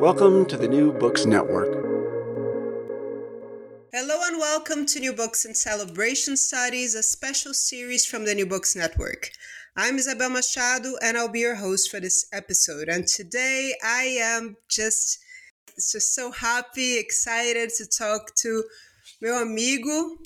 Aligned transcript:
Welcome 0.00 0.46
to 0.46 0.56
the 0.56 0.66
New 0.66 0.94
Books 0.94 1.26
Network. 1.26 1.74
Hello 3.92 4.18
and 4.28 4.38
welcome 4.38 4.86
to 4.86 4.98
New 4.98 5.12
Books 5.12 5.44
in 5.44 5.54
Celebration 5.54 6.38
Studies, 6.38 6.94
a 6.94 7.02
special 7.02 7.52
series 7.52 8.06
from 8.06 8.24
the 8.24 8.34
New 8.34 8.46
Books 8.46 8.74
Network. 8.74 9.30
I'm 9.76 9.96
Isabel 9.96 10.30
Machado 10.30 10.94
and 11.02 11.18
I'll 11.18 11.28
be 11.28 11.40
your 11.40 11.56
host 11.56 11.90
for 11.90 12.00
this 12.00 12.26
episode. 12.32 12.88
And 12.88 13.06
today 13.06 13.74
I 13.84 14.16
am 14.22 14.56
just, 14.70 15.18
just 15.76 16.14
so 16.14 16.30
happy, 16.30 16.96
excited 16.96 17.68
to 17.76 17.84
talk 17.86 18.34
to 18.36 18.64
meu 19.20 19.42
amigo, 19.42 20.16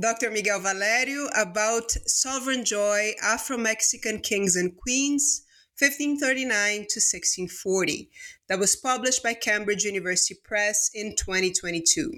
Dr. 0.00 0.30
Miguel 0.30 0.60
Valério, 0.60 1.26
about 1.36 1.90
Sovereign 2.06 2.64
Joy 2.64 3.14
Afro 3.20 3.58
Mexican 3.58 4.20
Kings 4.20 4.54
and 4.54 4.76
Queens, 4.76 5.42
1539 5.80 6.86
to 6.86 7.00
1640, 7.02 8.08
that 8.48 8.58
was 8.58 8.76
published 8.76 9.22
by 9.22 9.34
Cambridge 9.34 9.84
University 9.84 10.34
Press 10.34 10.90
in 10.94 11.16
2022. 11.16 12.12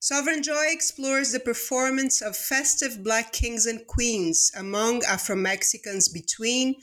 Sovereign 0.00 0.42
Joy 0.44 0.66
explores 0.68 1.32
the 1.32 1.40
performance 1.40 2.22
of 2.22 2.36
festive 2.36 3.02
Black 3.02 3.32
kings 3.32 3.66
and 3.66 3.84
queens 3.86 4.52
among 4.56 5.02
Afro 5.02 5.34
Mexicans 5.34 6.08
between 6.08 6.74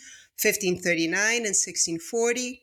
1539 0.41 1.13
and 1.37 1.55
1640. 1.55 2.61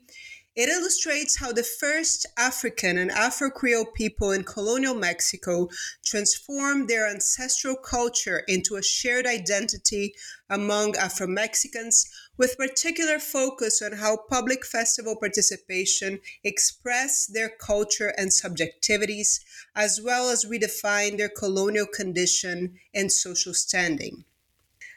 It 0.55 0.69
illustrates 0.69 1.37
how 1.37 1.51
the 1.53 1.63
first 1.63 2.27
African 2.37 2.99
and 2.99 3.11
Afro 3.11 3.49
Creole 3.49 3.87
people 3.87 4.33
in 4.33 4.45
colonial 4.45 4.95
Mexico 4.95 5.71
transformed 6.05 6.89
their 6.89 7.09
ancestral 7.09 7.75
culture 7.75 8.45
into 8.47 8.77
a 8.77 8.83
shared 8.83 9.25
identity 9.25 10.15
among 10.51 10.95
Afro 10.97 11.27
Mexicans, 11.27 12.07
with 12.37 12.59
particular 12.59 13.19
focus 13.19 13.81
on 13.81 13.93
how 13.93 14.19
public 14.29 14.67
festival 14.67 15.17
participation 15.17 16.21
expressed 16.45 17.33
their 17.33 17.49
culture 17.49 18.13
and 18.19 18.29
subjectivities, 18.29 19.41
as 19.75 20.03
well 20.03 20.29
as 20.29 20.45
redefine 20.45 21.17
their 21.17 21.31
colonial 21.31 21.87
condition 21.87 22.79
and 22.93 23.11
social 23.11 23.55
standing. 23.55 24.27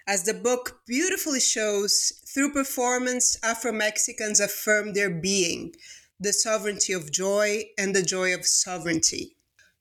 As 0.08 0.24
the 0.24 0.36
book 0.36 0.82
beautifully 0.86 1.40
shows, 1.40 2.14
through 2.28 2.54
performance, 2.54 3.38
Afro 3.42 3.72
Mexicans 3.72 4.40
affirm 4.40 4.94
their 4.94 5.10
being, 5.10 5.74
the 6.20 6.32
sovereignty 6.32 6.94
of 6.94 7.12
joy, 7.12 7.64
and 7.76 7.96
the 7.96 8.04
joy 8.04 8.32
of 8.32 8.46
sovereignty. 8.46 9.36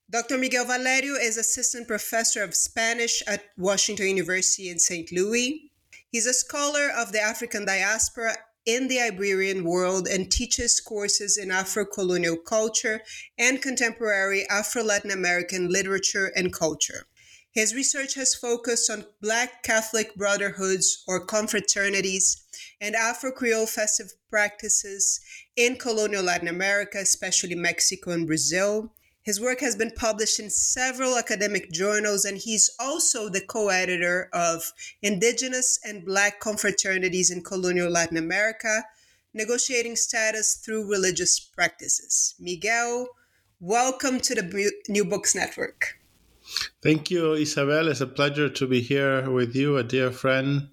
Dr. 0.09 0.39
Miguel 0.39 0.65
Valério 0.65 1.21
is 1.21 1.37
assistant 1.37 1.87
professor 1.87 2.43
of 2.43 2.55
Spanish 2.55 3.23
at 3.27 3.45
Washington 3.59 4.07
University 4.07 4.71
in 4.71 4.79
St. 4.79 5.13
Louis. 5.13 5.71
He's 6.09 6.25
a 6.25 6.33
scholar 6.33 6.89
of 6.89 7.13
the 7.13 7.21
African 7.21 7.67
diaspora 7.67 8.37
in 8.65 8.89
the 8.89 9.01
Iberian 9.03 9.63
world 9.63 10.09
and 10.09 10.33
teaches 10.33 10.81
courses 10.81 11.37
in 11.37 11.51
Afro 11.51 11.85
colonial 11.85 12.39
culture 12.39 13.03
and 13.39 13.61
contemporary 13.61 14.49
Afro 14.49 14.85
Latin 14.85 15.11
American 15.11 15.69
literature 15.69 16.33
and 16.35 16.51
culture. 16.51 17.05
His 17.55 17.73
research 17.73 18.15
has 18.15 18.35
focused 18.35 18.91
on 18.91 19.07
Black 19.23 19.63
Catholic 19.63 20.17
brotherhoods 20.17 21.05
or 21.07 21.25
confraternities 21.25 22.43
and 22.81 22.97
Afro 22.97 23.31
Creole 23.31 23.67
festive 23.67 24.13
practices 24.29 25.21
in 25.55 25.77
colonial 25.77 26.25
Latin 26.25 26.49
America, 26.49 26.99
especially 26.99 27.55
Mexico 27.55 28.11
and 28.11 28.27
Brazil. 28.27 28.93
His 29.23 29.41
work 29.41 29.61
has 29.61 29.77
been 29.77 29.93
published 29.93 30.41
in 30.41 30.51
several 30.51 31.17
academic 31.17 31.71
journals, 31.71 32.25
and 32.25 32.39
he's 32.39 32.71
also 32.81 33.29
the 33.29 33.41
co 33.41 33.69
editor 33.69 34.29
of 34.33 34.73
Indigenous 35.01 35.79
and 35.85 36.05
Black 36.05 36.41
Confraternities 36.41 37.31
in 37.31 37.45
Colonial 37.45 37.89
Latin 37.89 38.17
America 38.17 38.83
Negotiating 39.33 39.95
Status 39.95 40.57
Through 40.57 40.91
Religious 40.91 41.39
Practices. 41.39 42.35
Miguel, 42.41 43.07
welcome 43.61 44.19
to 44.19 44.35
the 44.35 44.73
New 44.89 45.05
Books 45.05 45.37
Network. 45.37 46.01
Thank 46.83 47.11
you, 47.11 47.35
Isabel. 47.35 47.89
It's 47.89 48.01
a 48.01 48.07
pleasure 48.07 48.49
to 48.49 48.67
be 48.67 48.81
here 48.81 49.31
with 49.31 49.55
you, 49.57 49.77
a 49.77 49.83
dear 49.83 50.11
friend. 50.11 50.69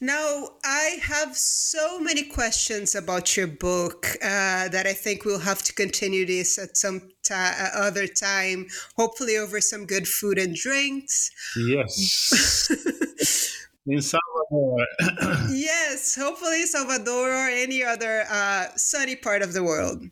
Now, 0.00 0.50
I 0.64 0.98
have 1.02 1.36
so 1.36 1.98
many 1.98 2.22
questions 2.22 2.94
about 2.94 3.36
your 3.36 3.48
book 3.48 4.06
uh, 4.22 4.68
that 4.68 4.86
I 4.86 4.92
think 4.92 5.24
we'll 5.24 5.40
have 5.40 5.62
to 5.64 5.72
continue 5.72 6.24
this 6.24 6.56
at 6.56 6.76
some 6.76 7.10
ta- 7.24 7.72
uh, 7.74 7.80
other 7.80 8.06
time, 8.06 8.68
hopefully 8.96 9.36
over 9.36 9.60
some 9.60 9.86
good 9.86 10.06
food 10.06 10.38
and 10.38 10.54
drinks. 10.54 11.32
Yes. 11.56 12.70
In 13.86 14.00
Salvador. 14.02 14.86
yes, 15.50 16.14
hopefully 16.14 16.64
Salvador 16.66 17.30
or 17.30 17.48
any 17.48 17.82
other 17.82 18.24
uh, 18.30 18.66
sunny 18.76 19.16
part 19.16 19.42
of 19.42 19.52
the 19.52 19.64
world. 19.64 20.04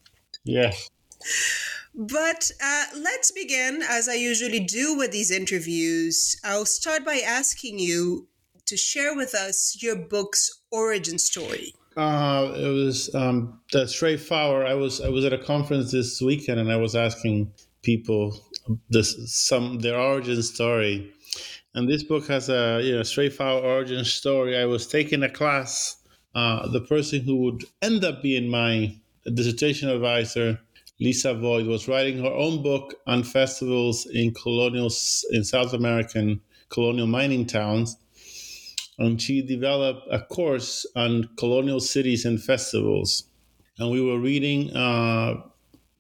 Yes. 0.45 0.91
But 1.97 2.51
uh, 2.63 2.85
let's 2.95 3.31
begin, 3.31 3.83
as 3.89 4.07
I 4.07 4.15
usually 4.15 4.61
do 4.61 4.97
with 4.99 5.13
these 5.13 5.31
interviews. 5.31 6.39
I'll 6.45 6.67
start 6.67 7.07
by 7.07 7.23
asking 7.27 7.79
you 7.79 8.29
to 8.67 8.77
share 8.77 9.17
with 9.17 9.35
us 9.35 9.79
your 9.81 9.97
book's 9.97 10.61
origin 10.71 11.19
story. 11.19 11.73
Uh, 11.97 12.53
it 12.55 12.69
was 12.69 13.15
um, 13.15 13.59
that 13.73 13.89
Flower. 14.21 14.67
I 14.67 14.75
was 14.75 15.01
I 15.01 15.09
was 15.09 15.25
at 15.25 15.33
a 15.33 15.39
conference 15.39 15.91
this 15.91 16.21
weekend, 16.21 16.61
and 16.61 16.71
I 16.71 16.77
was 16.77 16.95
asking 16.95 17.51
people 17.83 18.39
this 18.91 19.17
some 19.33 19.79
their 19.79 19.99
origin 19.99 20.43
story. 20.43 21.11
And 21.75 21.89
this 21.89 22.03
book 22.03 22.27
has 22.27 22.51
a 22.51 22.83
you 22.83 22.97
know 22.97 23.31
Flower 23.31 23.63
origin 23.63 24.05
story. 24.05 24.59
I 24.59 24.67
was 24.67 24.87
taking 24.87 25.23
a 25.23 25.31
class. 25.31 25.97
Uh, 26.35 26.69
the 26.69 26.83
person 26.83 27.23
who 27.23 27.37
would 27.37 27.65
end 27.81 28.05
up 28.05 28.21
being 28.23 28.51
my 28.51 28.95
dissertation 29.33 29.89
advisor 29.89 30.61
Lisa 30.99 31.35
Voigt 31.35 31.67
was 31.67 31.89
writing 31.89 32.19
her 32.19 32.33
own 32.33 32.63
book 32.63 32.95
on 33.07 33.23
festivals 33.23 34.07
in 34.07 34.33
colonial 34.33 34.91
in 35.31 35.45
South 35.45 35.73
American 35.75 36.41
colonial 36.71 37.07
mining 37.07 37.47
towns, 37.47 37.97
and 38.99 39.21
she 39.21 39.43
developed 39.43 40.07
a 40.11 40.21
course 40.21 40.87
on 40.97 41.29
colonial 41.37 41.81
cities 41.81 42.25
and 42.25 42.43
festivals. 42.43 43.25
And 43.79 43.91
we 43.91 44.01
were 44.01 44.19
reading 44.19 44.75
uh, 44.75 45.43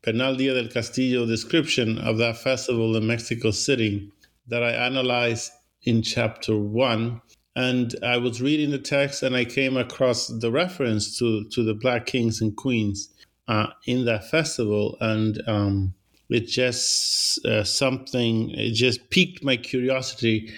Bernal 0.03 0.37
Díaz 0.37 0.55
del 0.55 0.69
Castillo 0.69 1.27
description 1.27 1.99
of 1.99 2.17
that 2.19 2.39
festival 2.39 2.97
in 2.97 3.07
Mexico 3.07 3.51
City 3.51 4.11
that 4.49 4.63
I 4.63 4.71
analyzed 4.71 5.53
in 5.83 6.01
chapter 6.01 6.57
one. 6.57 7.21
And 7.55 7.95
I 8.03 8.17
was 8.17 8.41
reading 8.41 8.71
the 8.71 8.79
text 8.79 9.23
and 9.23 9.37
I 9.37 9.45
came 9.45 9.77
across 9.77 10.29
the 10.29 10.51
reference 10.51 11.19
to, 11.19 11.49
to 11.51 11.63
the 11.63 11.75
Black 11.75 12.07
Kings 12.07 12.41
and 12.41 12.57
Queens 12.57 13.11
uh, 13.49 13.69
in 13.87 14.05
that 14.07 14.29
festival, 14.29 14.97
and 15.01 15.41
um, 15.47 15.95
it 16.29 16.49
just 16.49 17.45
uh, 17.47 17.65
something. 17.65 18.51
It 18.51 18.73
just 18.73 19.11
piqued 19.11 19.45
my 19.45 19.57
curiosity. 19.57 20.53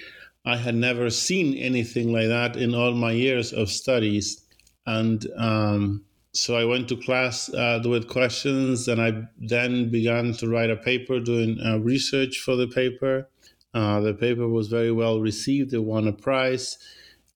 I 0.44 0.56
had 0.56 0.74
never 0.74 1.10
seen 1.10 1.54
anything 1.54 2.12
like 2.12 2.28
that 2.28 2.56
in 2.56 2.74
all 2.74 2.92
my 2.92 3.12
years 3.12 3.52
of 3.52 3.68
studies, 3.68 4.42
and 4.86 5.26
um, 5.36 6.04
so 6.32 6.56
I 6.56 6.64
went 6.64 6.88
to 6.88 6.96
class 6.96 7.52
uh, 7.52 7.82
with 7.84 8.08
questions, 8.08 8.88
and 8.88 9.00
I 9.00 9.28
then 9.38 9.90
began 9.90 10.32
to 10.34 10.48
write 10.48 10.70
a 10.70 10.76
paper, 10.76 11.20
doing 11.20 11.58
uh, 11.64 11.78
research 11.78 12.38
for 12.38 12.56
the 12.56 12.68
paper. 12.68 13.28
Uh, 13.74 14.00
the 14.00 14.14
paper 14.14 14.48
was 14.48 14.68
very 14.68 14.92
well 14.92 15.20
received; 15.20 15.74
it 15.74 15.84
won 15.84 16.08
a 16.08 16.12
prize, 16.12 16.78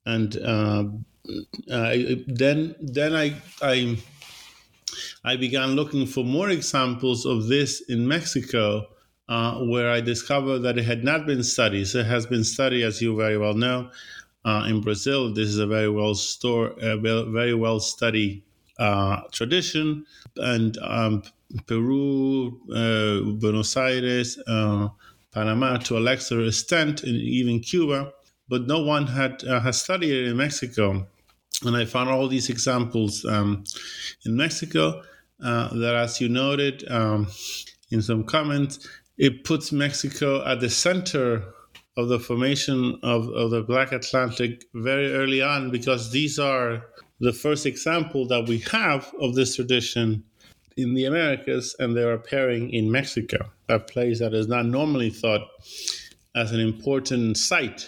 and 0.06 0.37
uh, 0.38 0.84
then 1.69 2.75
then 2.81 3.14
I 3.14 3.34
I 3.60 3.98
I 5.25 5.37
began 5.37 5.71
looking 5.77 6.06
for 6.06 6.25
more 6.25 6.50
examples 6.50 7.27
of 7.27 7.49
this 7.49 7.81
in 7.89 8.06
Mexico, 8.06 8.87
uh, 9.29 9.59
where 9.61 9.91
I 9.91 10.00
discovered 10.00 10.61
that 10.61 10.79
it 10.79 10.85
had 10.85 11.05
not 11.05 11.27
been 11.27 11.43
studied. 11.43 11.87
So 11.87 12.00
it 12.00 12.06
has 12.06 12.27
been 12.27 12.44
studied, 12.44 12.85
as 12.85 13.00
you 13.00 13.17
very 13.17 13.39
well 13.39 13.55
know, 13.55 13.91
uh, 14.44 14.67
in 14.69 14.81
Brazil. 14.81 15.33
This 15.33 15.49
is 15.49 15.59
a 15.59 15.67
very 15.67 15.89
well 15.89 16.15
store, 16.15 16.75
very 16.79 17.55
well 17.55 17.81
studied 17.81 18.43
uh, 18.79 19.23
tradition, 19.31 20.05
and 20.37 20.77
um, 20.79 21.23
Peru, 21.67 22.61
uh, 22.75 23.33
Buenos 23.39 23.77
Aires, 23.77 24.39
uh, 24.47 24.89
Panama, 25.33 25.77
to 25.79 25.99
a 25.99 26.00
lesser 26.00 26.44
extent, 26.44 27.03
and 27.03 27.17
even 27.17 27.61
Cuba. 27.61 28.12
But 28.49 28.67
no 28.67 28.81
one 28.83 29.06
had 29.06 29.43
has 29.43 29.81
studied 29.81 30.12
it 30.12 30.29
in 30.29 30.37
Mexico 30.37 31.06
and 31.64 31.76
I 31.76 31.85
found 31.85 32.11
all 32.11 32.29
these 32.29 32.50
examples 32.50 33.25
um, 33.25 33.64
in 34.25 34.37
Mexico 34.37 35.03
uh, 35.43 35.69
that, 35.75 35.94
as 35.94 36.20
you 36.20 36.29
noted 36.29 36.85
um, 36.91 37.29
in 37.91 38.03
some 38.03 38.25
comments, 38.25 38.87
it 39.19 39.44
puts 39.44 39.73
Mexico 39.73 40.44
at 40.44 40.61
the 40.61 40.70
center 40.70 41.43
of 41.97 42.09
the 42.09 42.19
formation 42.19 42.99
of, 43.03 43.29
of 43.29 43.50
the 43.50 43.62
Black 43.62 43.93
Atlantic 43.93 44.64
very 44.75 45.12
early 45.12 45.43
on 45.43 45.70
because 45.70 46.11
these 46.11 46.38
are 46.38 46.87
the 47.20 47.32
first 47.32 47.67
example 47.67 48.26
that 48.26 48.49
we 48.49 48.58
have 48.58 49.12
of 49.20 49.35
this 49.35 49.56
tradition 49.56 50.25
in 50.76 50.94
the 50.94 51.05
Americas, 51.05 51.76
and 51.79 51.94
they 51.94 52.03
are 52.03 52.15
appearing 52.15 52.70
in 52.70 52.91
Mexico, 52.91 53.50
a 53.69 53.79
place 53.79 54.20
that 54.20 54.32
is 54.32 54.49
not 54.49 54.65
normally 54.65 55.11
thought 55.11 55.43
as 56.35 56.50
an 56.53 56.61
important 56.61 57.37
site 57.37 57.87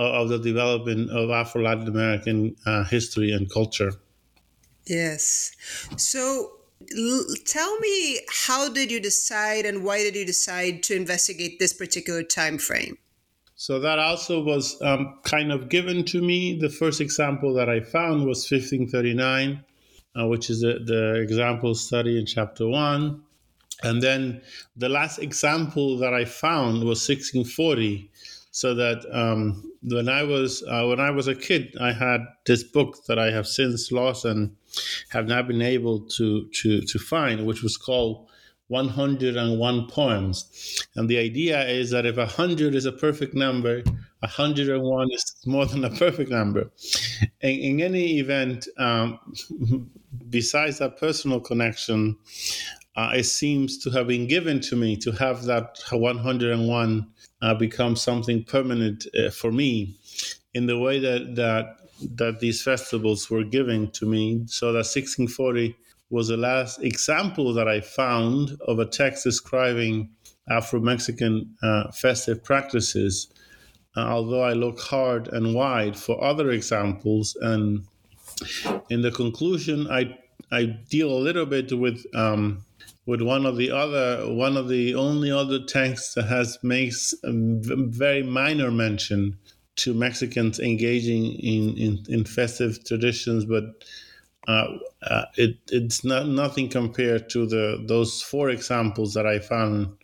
of 0.00 0.28
the 0.28 0.38
development 0.38 1.10
of 1.10 1.30
Afro 1.30 1.62
Latin 1.62 1.88
American 1.88 2.56
uh, 2.66 2.84
history 2.84 3.32
and 3.32 3.50
culture. 3.50 3.92
Yes. 4.86 5.52
So 5.96 6.52
l- 6.96 7.26
tell 7.44 7.78
me, 7.80 8.20
how 8.30 8.68
did 8.68 8.90
you 8.90 9.00
decide 9.00 9.66
and 9.66 9.84
why 9.84 9.98
did 9.98 10.16
you 10.16 10.24
decide 10.24 10.82
to 10.84 10.96
investigate 10.96 11.58
this 11.58 11.72
particular 11.72 12.22
time 12.22 12.58
frame? 12.58 12.98
So 13.56 13.80
that 13.80 13.98
also 13.98 14.40
was 14.40 14.80
um, 14.82 15.18
kind 15.24 15.50
of 15.50 15.68
given 15.68 16.04
to 16.06 16.22
me. 16.22 16.56
The 16.58 16.70
first 16.70 17.00
example 17.00 17.52
that 17.54 17.68
I 17.68 17.80
found 17.80 18.24
was 18.24 18.48
1539, 18.48 19.64
uh, 20.14 20.26
which 20.28 20.48
is 20.48 20.60
the, 20.60 20.78
the 20.84 21.20
example 21.20 21.74
study 21.74 22.20
in 22.20 22.24
chapter 22.24 22.68
one. 22.68 23.22
And 23.82 24.00
then 24.02 24.42
the 24.76 24.88
last 24.88 25.18
example 25.18 25.98
that 25.98 26.14
I 26.14 26.24
found 26.24 26.84
was 26.84 27.06
1640, 27.08 28.10
so 28.50 28.74
that 28.74 29.04
um, 29.12 29.62
when 29.82 30.08
I 30.08 30.22
was 30.22 30.62
uh, 30.66 30.86
when 30.86 31.00
I 31.00 31.10
was 31.10 31.28
a 31.28 31.34
kid, 31.34 31.74
I 31.80 31.92
had 31.92 32.20
this 32.46 32.62
book 32.62 33.04
that 33.06 33.18
I 33.18 33.30
have 33.30 33.46
since 33.46 33.92
lost 33.92 34.24
and 34.24 34.56
have 35.10 35.26
not 35.26 35.48
been 35.48 35.62
able 35.62 36.00
to 36.16 36.48
to 36.62 36.80
to 36.80 36.98
find, 36.98 37.46
which 37.46 37.62
was 37.62 37.76
called 37.76 38.28
101 38.68 39.86
poems. 39.88 40.84
And 40.94 41.08
the 41.08 41.18
idea 41.18 41.66
is 41.66 41.90
that 41.90 42.06
if 42.06 42.16
100 42.16 42.74
is 42.74 42.84
a 42.84 42.92
perfect 42.92 43.34
number, 43.34 43.82
101 44.20 45.08
is 45.12 45.36
more 45.46 45.66
than 45.66 45.84
a 45.84 45.90
perfect 45.90 46.30
number. 46.30 46.70
In, 47.40 47.50
in 47.50 47.80
any 47.80 48.18
event, 48.18 48.68
um, 48.76 49.18
besides 50.28 50.78
that 50.78 50.98
personal 50.98 51.40
connection, 51.40 52.16
uh, 52.96 53.12
it 53.14 53.24
seems 53.24 53.78
to 53.78 53.90
have 53.90 54.06
been 54.06 54.26
given 54.26 54.60
to 54.60 54.76
me 54.76 54.96
to 54.96 55.12
have 55.12 55.44
that 55.44 55.78
101 55.90 57.06
uh, 57.42 57.54
become 57.54 57.96
something 57.96 58.44
permanent 58.44 59.06
uh, 59.18 59.30
for 59.30 59.52
me 59.52 59.98
in 60.54 60.66
the 60.66 60.78
way 60.78 60.98
that 60.98 61.36
that 61.36 61.76
that 62.14 62.40
these 62.40 62.62
festivals 62.62 63.28
were 63.30 63.44
given 63.44 63.90
to 63.90 64.06
me. 64.06 64.42
So 64.46 64.72
that 64.72 64.86
1640 64.86 65.76
was 66.10 66.28
the 66.28 66.36
last 66.36 66.80
example 66.82 67.52
that 67.54 67.68
I 67.68 67.80
found 67.80 68.56
of 68.66 68.78
a 68.78 68.86
text 68.86 69.24
describing 69.24 70.10
Afro 70.48 70.80
Mexican 70.80 71.56
uh, 71.62 71.90
festive 71.92 72.42
practices. 72.44 73.28
Uh, 73.96 74.02
although 74.02 74.42
I 74.42 74.52
look 74.54 74.80
hard 74.80 75.28
and 75.28 75.54
wide 75.54 75.96
for 75.98 76.22
other 76.22 76.50
examples, 76.50 77.36
and 77.40 77.86
in 78.90 79.02
the 79.02 79.10
conclusion, 79.10 79.86
I 79.90 80.18
I 80.50 80.64
deal 80.64 81.10
a 81.10 81.18
little 81.18 81.46
bit 81.46 81.72
with 81.72 82.04
um, 82.14 82.64
with 83.06 83.22
one 83.22 83.46
of 83.46 83.56
the 83.56 83.70
other 83.70 84.32
one 84.32 84.56
of 84.56 84.68
the 84.68 84.94
only 84.94 85.30
other 85.30 85.64
texts 85.64 86.14
that 86.14 86.26
has 86.26 86.58
makes 86.62 87.14
a 87.24 87.32
very 87.32 88.22
minor 88.22 88.70
mention 88.70 89.38
to 89.76 89.94
Mexicans 89.94 90.58
engaging 90.58 91.34
in, 91.34 91.76
in, 91.78 92.04
in 92.08 92.24
festive 92.24 92.84
traditions, 92.84 93.44
but 93.44 93.84
uh, 94.48 94.66
uh, 95.02 95.24
it, 95.36 95.56
it's 95.70 96.04
not 96.04 96.26
nothing 96.26 96.68
compared 96.68 97.30
to 97.30 97.46
the 97.46 97.84
those 97.86 98.22
four 98.22 98.50
examples 98.50 99.14
that 99.14 99.26
I 99.26 99.38
found 99.38 99.96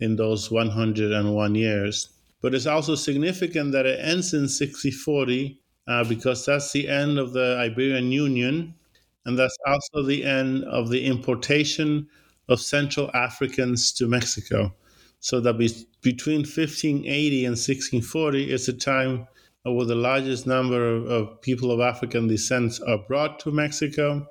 in 0.00 0.16
those 0.16 0.50
101 0.50 1.54
years. 1.54 2.08
But 2.40 2.54
it's 2.54 2.66
also 2.66 2.96
significant 2.96 3.70
that 3.72 3.86
it 3.86 4.00
ends 4.02 4.34
in 4.34 4.48
6040 4.48 5.60
uh, 5.86 6.04
because 6.04 6.44
that's 6.44 6.72
the 6.72 6.88
end 6.88 7.18
of 7.18 7.32
the 7.32 7.56
Iberian 7.60 8.10
Union, 8.10 8.74
and 9.24 9.38
that's 9.38 9.56
also 9.66 10.02
the 10.02 10.24
end 10.24 10.64
of 10.64 10.90
the 10.90 11.04
importation 11.06 12.08
of 12.48 12.60
Central 12.60 13.10
Africans 13.14 13.92
to 13.92 14.08
Mexico. 14.08 14.74
So 15.20 15.40
that 15.40 15.58
be, 15.58 15.70
between 16.02 16.40
1580 16.40 17.44
and 17.44 17.52
1640 17.52 18.50
is 18.50 18.66
the 18.66 18.72
time 18.72 19.28
where 19.64 19.86
the 19.86 19.94
largest 19.94 20.46
number 20.46 20.96
of, 20.96 21.06
of 21.06 21.40
people 21.40 21.70
of 21.70 21.80
African 21.80 22.26
descent 22.26 22.80
are 22.86 22.98
brought 22.98 23.38
to 23.40 23.52
Mexico, 23.52 24.26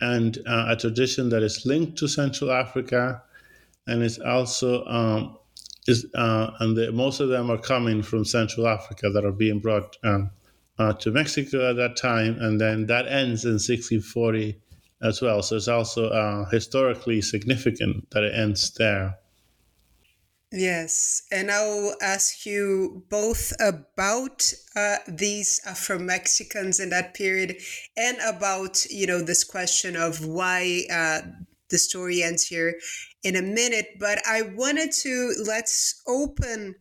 and 0.00 0.38
uh, 0.46 0.66
a 0.68 0.76
tradition 0.76 1.30
that 1.30 1.42
is 1.42 1.64
linked 1.64 1.96
to 1.98 2.08
Central 2.08 2.52
Africa, 2.52 3.22
and 3.86 4.02
is 4.02 4.18
also 4.18 4.84
um, 4.84 5.38
is 5.86 6.06
uh, 6.14 6.50
and 6.60 6.76
the, 6.76 6.92
most 6.92 7.20
of 7.20 7.30
them 7.30 7.50
are 7.50 7.58
coming 7.58 8.02
from 8.02 8.24
Central 8.24 8.68
Africa 8.68 9.08
that 9.10 9.24
are 9.24 9.32
being 9.32 9.60
brought 9.60 9.96
um, 10.04 10.30
uh, 10.78 10.92
to 10.94 11.10
Mexico 11.10 11.70
at 11.70 11.76
that 11.76 11.96
time, 11.96 12.36
and 12.40 12.60
then 12.60 12.86
that 12.86 13.06
ends 13.06 13.44
in 13.44 13.52
1640 13.52 14.60
as 15.02 15.20
well. 15.20 15.42
So 15.42 15.56
it's 15.56 15.68
also 15.68 16.08
uh, 16.08 16.48
historically 16.50 17.20
significant 17.22 18.10
that 18.10 18.24
it 18.24 18.34
ends 18.34 18.72
there. 18.74 19.18
Yes, 20.56 21.22
and 21.32 21.50
I'll 21.50 21.96
ask 22.00 22.46
you 22.46 23.04
both 23.10 23.52
about 23.58 24.52
uh, 24.76 24.98
these 25.08 25.60
Afro 25.66 25.98
Mexicans 25.98 26.78
in 26.78 26.90
that 26.90 27.12
period, 27.12 27.56
and 27.96 28.18
about 28.24 28.86
you 28.86 29.06
know 29.06 29.20
this 29.20 29.42
question 29.42 29.96
of 29.96 30.24
why 30.24 30.84
uh, 30.92 31.22
the 31.70 31.78
story 31.78 32.22
ends 32.22 32.46
here 32.46 32.78
in 33.24 33.34
a 33.34 33.42
minute. 33.42 33.96
But 33.98 34.20
I 34.28 34.42
wanted 34.42 34.92
to 35.02 35.34
let's 35.44 36.00
open 36.06 36.76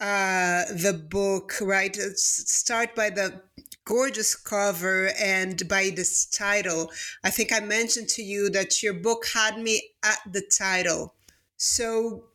uh, 0.00 0.64
the 0.72 0.94
book 1.10 1.54
right. 1.60 1.94
Start 1.94 2.94
by 2.94 3.10
the 3.10 3.42
gorgeous 3.84 4.34
cover 4.34 5.10
and 5.18 5.68
by 5.68 5.90
this 5.94 6.24
title. 6.26 6.90
I 7.22 7.30
think 7.30 7.52
I 7.52 7.60
mentioned 7.60 8.08
to 8.10 8.22
you 8.22 8.48
that 8.50 8.82
your 8.82 8.94
book 8.94 9.26
had 9.34 9.58
me 9.58 9.90
at 10.02 10.20
the 10.30 10.42
title. 10.58 11.14
So 11.56 12.29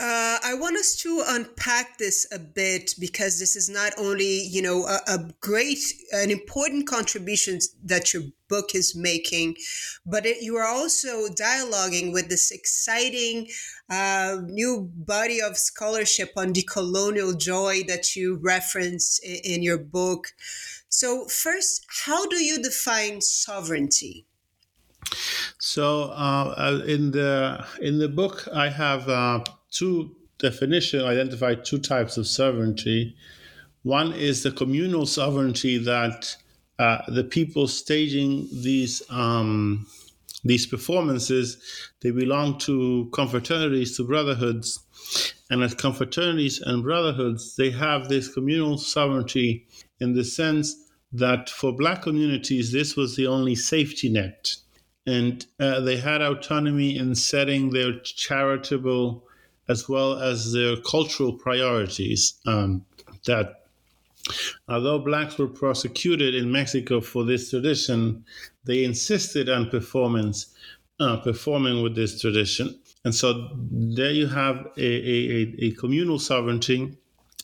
uh, 0.00 0.38
I 0.42 0.54
want 0.54 0.76
us 0.76 0.96
to 1.02 1.22
unpack 1.24 1.98
this 1.98 2.26
a 2.32 2.38
bit 2.38 2.96
because 2.98 3.38
this 3.38 3.54
is 3.54 3.68
not 3.68 3.92
only, 3.96 4.42
you 4.42 4.60
know, 4.60 4.86
a, 4.86 4.98
a, 5.06 5.30
great, 5.40 5.78
an 6.10 6.32
important 6.32 6.88
contribution 6.88 7.60
that 7.84 8.12
your 8.12 8.24
book 8.48 8.74
is 8.74 8.96
making, 8.96 9.54
but 10.04 10.26
it, 10.26 10.42
you 10.42 10.56
are 10.56 10.66
also 10.66 11.28
dialoguing 11.28 12.12
with 12.12 12.28
this 12.28 12.50
exciting 12.50 13.48
uh, 13.88 14.38
new 14.46 14.90
body 14.96 15.40
of 15.40 15.56
scholarship 15.56 16.32
on 16.36 16.52
decolonial 16.52 17.38
joy 17.38 17.84
that 17.86 18.16
you 18.16 18.40
reference 18.42 19.20
in, 19.20 19.36
in 19.44 19.62
your 19.62 19.78
book. 19.78 20.26
So, 20.88 21.26
first, 21.26 21.86
how 22.04 22.26
do 22.26 22.42
you 22.42 22.60
define 22.60 23.20
sovereignty? 23.20 24.26
So, 25.58 26.10
uh, 26.10 26.54
uh 26.56 26.84
in 26.84 27.12
the 27.12 27.64
in 27.80 27.98
the 27.98 28.08
book, 28.08 28.48
I 28.52 28.68
have 28.70 29.08
uh, 29.08 29.44
two 29.74 30.16
definitions, 30.38 31.02
identify 31.02 31.54
two 31.54 31.78
types 31.78 32.16
of 32.16 32.26
sovereignty. 32.26 33.14
One 33.82 34.12
is 34.12 34.42
the 34.42 34.50
communal 34.50 35.04
sovereignty 35.04 35.76
that 35.78 36.36
uh, 36.78 37.02
the 37.08 37.24
people 37.24 37.68
staging 37.68 38.48
these 38.50 39.02
um, 39.10 39.86
these 40.44 40.66
performances, 40.66 41.56
they 42.00 42.10
belong 42.10 42.58
to 42.58 43.08
confraternities, 43.12 43.96
to 43.96 44.04
brotherhoods. 44.04 44.78
And 45.50 45.62
as 45.62 45.74
confraternities 45.74 46.60
and 46.60 46.82
brotherhoods, 46.82 47.56
they 47.56 47.70
have 47.70 48.08
this 48.08 48.32
communal 48.32 48.76
sovereignty 48.76 49.66
in 50.00 50.12
the 50.12 50.24
sense 50.24 50.76
that 51.12 51.48
for 51.48 51.72
Black 51.72 52.02
communities, 52.02 52.72
this 52.72 52.96
was 52.96 53.16
the 53.16 53.26
only 53.26 53.54
safety 53.54 54.10
net. 54.10 54.54
And 55.06 55.46
uh, 55.60 55.80
they 55.80 55.96
had 55.96 56.20
autonomy 56.20 56.96
in 56.96 57.14
setting 57.14 57.70
their 57.70 57.98
charitable 58.00 59.24
as 59.68 59.88
well 59.88 60.18
as 60.18 60.52
their 60.52 60.76
cultural 60.76 61.32
priorities. 61.32 62.34
Um, 62.46 62.84
that 63.26 63.64
although 64.68 64.98
blacks 64.98 65.38
were 65.38 65.48
prosecuted 65.48 66.34
in 66.34 66.50
Mexico 66.50 67.00
for 67.00 67.24
this 67.24 67.50
tradition, 67.50 68.24
they 68.64 68.84
insisted 68.84 69.48
on 69.48 69.70
performance, 69.70 70.54
uh, 71.00 71.16
performing 71.18 71.82
with 71.82 71.94
this 71.94 72.20
tradition. 72.20 72.78
And 73.04 73.14
so 73.14 73.50
there 73.70 74.12
you 74.12 74.26
have 74.26 74.66
a, 74.76 74.80
a, 74.80 75.54
a 75.58 75.70
communal 75.72 76.18
sovereignty. 76.18 76.96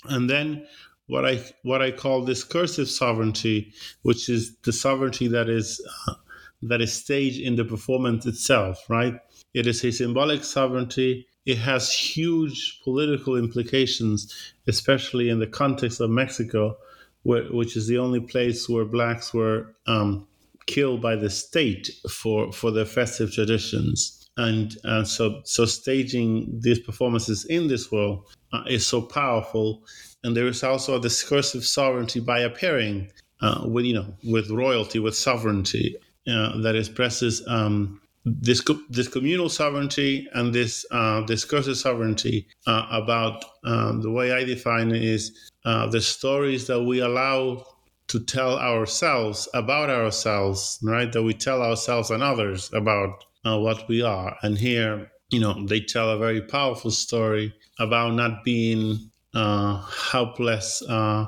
And 0.05 0.29
then 0.29 0.67
what 1.07 1.27
I 1.27 1.45
what 1.63 1.83
I 1.83 1.91
call 1.91 2.25
discursive 2.25 2.89
sovereignty, 2.89 3.73
which 4.03 4.29
is 4.29 4.57
the 4.63 4.73
sovereignty 4.73 5.29
that 5.29 5.49
is 5.49 5.85
uh, 6.09 6.15
that 6.63 6.81
is 6.81 6.93
staged 6.93 7.41
in 7.41 7.57
the 7.57 7.65
performance 7.65 8.25
itself. 8.25 8.89
Right? 8.89 9.19
It 9.53 9.67
is 9.67 9.85
a 9.85 9.91
symbolic 9.91 10.45
sovereignty. 10.45 11.27
It 11.47 11.59
has 11.59 11.93
huge 11.93 12.81
political 12.85 13.37
implications, 13.37 14.53
especially 14.67 15.29
in 15.29 15.39
the 15.39 15.47
context 15.47 16.01
of 16.01 16.11
Mexico, 16.11 16.77
where, 17.23 17.45
which 17.45 17.77
is 17.77 17.87
the 17.87 17.99
only 17.99 18.21
place 18.21 18.69
where 18.69 18.85
blacks 18.85 19.33
were 19.35 19.75
um, 19.87 20.27
killed 20.67 21.03
by 21.03 21.17
the 21.17 21.31
state 21.31 21.91
for 22.09 22.53
for 22.53 22.71
their 22.71 22.85
festive 22.85 23.33
traditions. 23.33 24.17
And, 24.37 24.77
and 24.85 25.07
so, 25.07 25.43
so 25.45 25.67
staging 25.67 26.61
these 26.61 26.79
performances 26.79 27.45
in 27.45 27.69
this 27.69 27.93
world 27.93 28.25
uh, 28.53 28.63
is 28.69 28.87
so 28.87 29.03
powerful 29.03 29.83
and 30.23 30.37
there 30.37 30.47
is 30.47 30.63
also 30.63 30.97
a 30.97 31.01
discursive 31.01 31.65
sovereignty 31.65 32.21
by 32.21 32.41
appearing 32.41 33.11
uh, 33.41 33.63
with 33.65 33.85
you 33.85 33.95
know 33.95 34.15
with 34.25 34.51
royalty, 34.51 34.99
with 34.99 35.17
sovereignty 35.17 35.97
uh, 36.29 36.61
that 36.61 36.77
expresses 36.77 37.47
um, 37.49 38.01
this 38.25 38.63
this 38.91 39.09
communal 39.09 39.49
sovereignty 39.49 40.29
and 40.35 40.55
this 40.55 40.85
uh, 40.91 41.23
discursive 41.23 41.77
sovereignty 41.77 42.47
uh, 42.67 42.87
about 42.91 43.45
um, 43.65 44.03
the 44.03 44.11
way 44.11 44.33
I 44.33 44.45
define 44.45 44.91
it 44.91 45.03
is 45.03 45.51
uh, 45.65 45.87
the 45.87 46.01
stories 46.01 46.67
that 46.67 46.83
we 46.83 47.01
allow 47.01 47.65
to 48.09 48.21
tell 48.21 48.59
ourselves 48.59 49.49
about 49.55 49.89
ourselves, 49.89 50.79
right? 50.83 51.11
That 51.13 51.23
we 51.23 51.33
tell 51.33 51.63
ourselves 51.63 52.11
and 52.11 52.23
others 52.23 52.71
about 52.73 53.25
uh, 53.45 53.59
what 53.59 53.89
we 53.89 54.03
are. 54.03 54.37
And 54.43 54.59
here, 54.59 55.11
you 55.31 55.41
know, 55.41 55.65
they 55.67 55.81
tell 55.81 56.11
a 56.11 56.19
very 56.19 56.43
powerful 56.43 56.91
story 56.91 57.55
about 57.79 58.15
not 58.15 58.43
being 58.45 59.11
uh, 59.33 59.81
helpless 60.11 60.83
uh, 60.89 61.27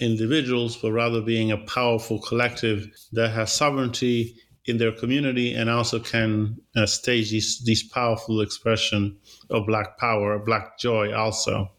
individuals, 0.00 0.76
but 0.76 0.92
rather 0.92 1.22
being 1.22 1.50
a 1.50 1.56
powerful 1.56 2.20
collective 2.20 2.86
that 3.12 3.30
has 3.30 3.50
sovereignty 3.50 4.36
in 4.66 4.78
their 4.78 4.92
community 4.92 5.54
and 5.54 5.70
also 5.70 5.98
can 5.98 6.56
uh, 6.76 6.86
stage 6.86 7.30
these 7.30 7.82
powerful 7.82 8.40
expression 8.40 9.18
of 9.48 9.66
black 9.66 9.98
power, 9.98 10.38
black 10.38 10.78
joy 10.78 11.12
also. 11.14 11.70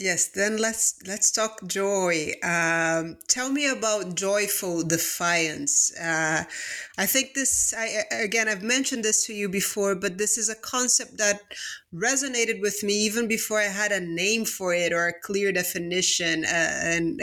Yes, 0.00 0.28
then 0.28 0.58
let's 0.58 0.94
let's 1.08 1.32
talk 1.32 1.66
joy. 1.66 2.32
Um, 2.44 3.16
tell 3.26 3.50
me 3.50 3.66
about 3.66 4.14
joyful 4.14 4.84
defiance. 4.84 5.92
Uh, 5.98 6.44
I 6.96 7.06
think 7.06 7.34
this. 7.34 7.74
I, 7.76 8.04
again, 8.12 8.48
I've 8.48 8.62
mentioned 8.62 9.04
this 9.04 9.26
to 9.26 9.34
you 9.34 9.48
before, 9.48 9.96
but 9.96 10.16
this 10.16 10.38
is 10.38 10.48
a 10.48 10.54
concept 10.54 11.18
that 11.18 11.40
resonated 11.92 12.60
with 12.60 12.84
me 12.84 12.92
even 12.92 13.26
before 13.26 13.58
I 13.58 13.64
had 13.64 13.90
a 13.90 13.98
name 13.98 14.44
for 14.44 14.72
it 14.72 14.92
or 14.92 15.08
a 15.08 15.20
clear 15.20 15.50
definition. 15.50 16.44
Uh, 16.44 16.80
and 16.84 17.20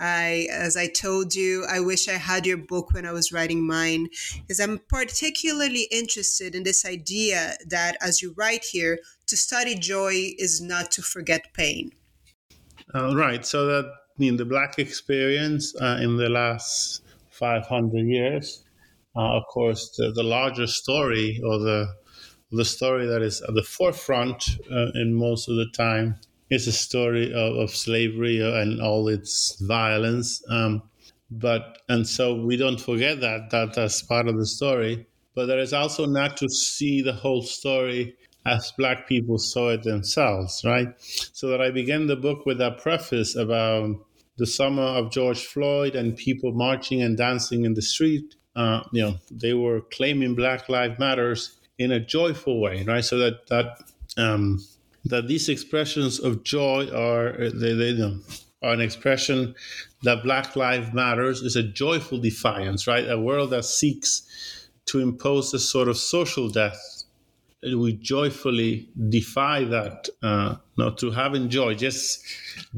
I, 0.00 0.48
as 0.50 0.76
I 0.76 0.88
told 0.88 1.36
you, 1.36 1.64
I 1.70 1.78
wish 1.78 2.08
I 2.08 2.18
had 2.18 2.44
your 2.44 2.56
book 2.56 2.92
when 2.92 3.06
I 3.06 3.12
was 3.12 3.30
writing 3.30 3.64
mine, 3.64 4.08
because 4.40 4.58
I'm 4.58 4.80
particularly 4.88 5.86
interested 5.92 6.56
in 6.56 6.64
this 6.64 6.84
idea 6.84 7.54
that, 7.68 7.96
as 8.00 8.20
you 8.20 8.34
write 8.36 8.64
here, 8.64 8.98
to 9.26 9.36
study 9.36 9.74
joy 9.74 10.32
is 10.38 10.60
not 10.60 10.90
to 10.92 11.02
forget 11.02 11.52
pain. 11.54 11.92
Uh, 12.94 13.14
right. 13.14 13.44
So 13.44 13.66
that 13.66 13.90
in 14.18 14.36
the 14.36 14.44
Black 14.44 14.78
experience 14.78 15.74
uh, 15.80 15.98
in 16.00 16.16
the 16.16 16.28
last 16.28 17.02
500 17.30 18.06
years, 18.06 18.64
uh, 19.16 19.36
of 19.36 19.44
course, 19.46 19.94
the, 19.96 20.12
the, 20.12 20.22
larger 20.22 20.66
story 20.66 21.40
or 21.44 21.58
the 21.58 21.94
the 22.50 22.64
story 22.64 23.06
that 23.06 23.22
is 23.22 23.42
at 23.42 23.54
the 23.54 23.62
forefront 23.62 24.48
uh, 24.70 24.90
in 24.94 25.14
most 25.14 25.48
of 25.48 25.56
the 25.56 25.66
time 25.72 26.16
is 26.50 26.68
a 26.68 26.72
story 26.72 27.32
of, 27.32 27.56
of 27.56 27.70
slavery 27.70 28.40
and 28.40 28.80
all 28.80 29.08
its 29.08 29.56
violence. 29.60 30.42
Um, 30.48 30.82
but 31.30 31.78
and 31.88 32.06
so 32.06 32.34
we 32.34 32.56
don't 32.56 32.80
forget 32.80 33.20
that 33.20 33.50
that 33.50 33.74
that's 33.74 34.02
part 34.02 34.28
of 34.28 34.36
the 34.36 34.46
story. 34.46 35.06
But 35.34 35.46
there 35.46 35.58
is 35.58 35.72
also 35.72 36.06
not 36.06 36.36
to 36.38 36.48
see 36.48 37.02
the 37.02 37.12
whole 37.12 37.42
story 37.42 38.16
as 38.46 38.72
black 38.72 39.08
people 39.08 39.38
saw 39.38 39.70
it 39.70 39.82
themselves, 39.82 40.62
right? 40.64 40.88
So 40.98 41.48
that 41.48 41.60
I 41.60 41.70
began 41.70 42.06
the 42.06 42.16
book 42.16 42.44
with 42.44 42.60
a 42.60 42.72
preface 42.72 43.36
about 43.36 43.96
the 44.36 44.46
summer 44.46 44.82
of 44.82 45.10
George 45.10 45.44
Floyd 45.44 45.94
and 45.94 46.16
people 46.16 46.52
marching 46.52 47.02
and 47.02 47.16
dancing 47.16 47.64
in 47.64 47.74
the 47.74 47.82
street. 47.82 48.34
Uh, 48.56 48.82
you 48.92 49.02
know, 49.02 49.16
they 49.30 49.54
were 49.54 49.80
claiming 49.80 50.34
Black 50.34 50.68
Lives 50.68 50.98
Matters 50.98 51.56
in 51.78 51.90
a 51.90 52.00
joyful 52.00 52.60
way, 52.60 52.84
right? 52.84 53.04
So 53.04 53.18
that 53.18 53.46
that 53.48 53.80
um, 54.16 54.64
that 55.04 55.28
these 55.28 55.48
expressions 55.48 56.18
of 56.20 56.44
joy 56.44 56.88
are 56.94 57.50
they, 57.50 57.74
they 57.74 57.90
you 57.90 57.98
know, 57.98 58.18
are 58.62 58.72
an 58.72 58.80
expression 58.80 59.54
that 60.02 60.22
Black 60.22 60.54
Lives 60.54 60.92
Matters 60.92 61.42
is 61.42 61.56
a 61.56 61.62
joyful 61.62 62.18
defiance, 62.18 62.86
right? 62.86 63.08
A 63.08 63.18
world 63.18 63.50
that 63.50 63.64
seeks 63.64 64.22
to 64.86 65.00
impose 65.00 65.52
a 65.54 65.58
sort 65.58 65.88
of 65.88 65.96
social 65.96 66.48
death 66.48 66.93
we 67.72 67.94
joyfully 67.94 68.88
defy 69.08 69.64
that. 69.64 70.08
Uh, 70.22 70.56
not 70.76 70.98
to 70.98 71.10
have 71.10 71.34
enjoy, 71.34 71.74
just 71.74 72.24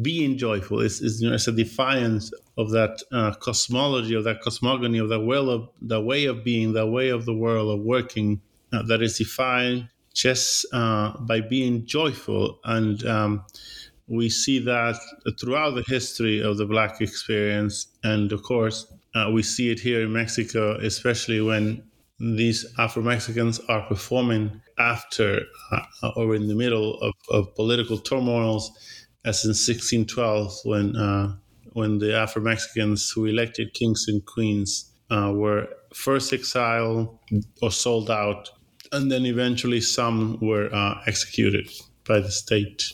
being 0.01 0.37
joyful 0.37 0.81
is, 0.81 1.01
is 1.01 1.21
you 1.21 1.29
know, 1.29 1.35
it's 1.35 1.49
a 1.49 1.53
defiance 1.53 2.33
of 2.57 2.71
that 2.71 3.03
uh, 3.13 3.33
cosmology, 3.35 4.15
of 4.15 4.25
that 4.25 4.41
cosmogony, 4.43 4.99
of 4.99 5.09
the 5.09 5.21
will 5.21 5.51
of 5.51 5.69
the 5.81 6.01
way 6.01 6.27
of 6.27 6.45
being, 6.45 6.73
the 6.73 6.87
way 6.87 7.09
of 7.09 7.25
the 7.25 7.35
world 7.35 7.79
of 7.79 7.85
working 7.85 8.41
uh, 8.73 8.83
that 8.83 9.03
is 9.03 9.19
defined 9.19 9.89
just 10.15 10.67
uh, 10.73 11.17
by 11.21 11.41
being 11.41 11.85
joyful. 11.87 12.59
And 12.65 13.05
um, 13.07 13.45
we 14.09 14.29
see 14.29 14.59
that 14.61 14.97
throughout 15.41 15.75
the 15.75 15.85
history 15.87 16.41
of 16.43 16.59
the 16.59 16.67
Black 16.67 17.01
experience, 17.01 17.89
and 18.05 18.33
of 18.33 18.43
course. 18.43 18.87
Uh, 19.15 19.31
we 19.31 19.43
see 19.43 19.71
it 19.71 19.81
here 19.81 20.03
in 20.03 20.13
Mexico, 20.13 20.77
especially 20.77 21.41
when 21.41 21.83
these 22.19 22.65
Afro 22.79 23.03
Mexicans 23.03 23.61
are 23.69 23.83
performing 23.83 24.61
after 24.79 25.43
uh, 25.73 26.11
or 26.17 26.35
in 26.35 26.49
the 26.49 26.55
middle 26.55 26.99
of, 27.01 27.13
of 27.31 27.55
political 27.55 27.99
turmoils, 27.99 28.71
as 29.25 29.45
in 29.45 29.51
1612 29.51 30.61
when 30.65 30.97
uh, 30.97 31.35
when 31.73 31.99
the 31.99 32.17
Afro 32.17 32.41
Mexicans 32.41 33.11
who 33.11 33.27
elected 33.27 33.75
kings 33.75 34.07
and 34.09 34.25
queens 34.25 34.93
uh, 35.11 35.31
were 35.35 35.69
first 35.93 36.33
exiled 36.33 37.19
or 37.61 37.71
sold 37.71 38.11
out, 38.11 38.51
and 38.93 39.11
then 39.11 39.27
eventually 39.27 39.81
some 39.81 40.39
were 40.41 40.75
uh, 40.75 41.01
executed 41.07 41.71
by 42.07 42.21
the 42.21 42.31
state. 42.31 42.93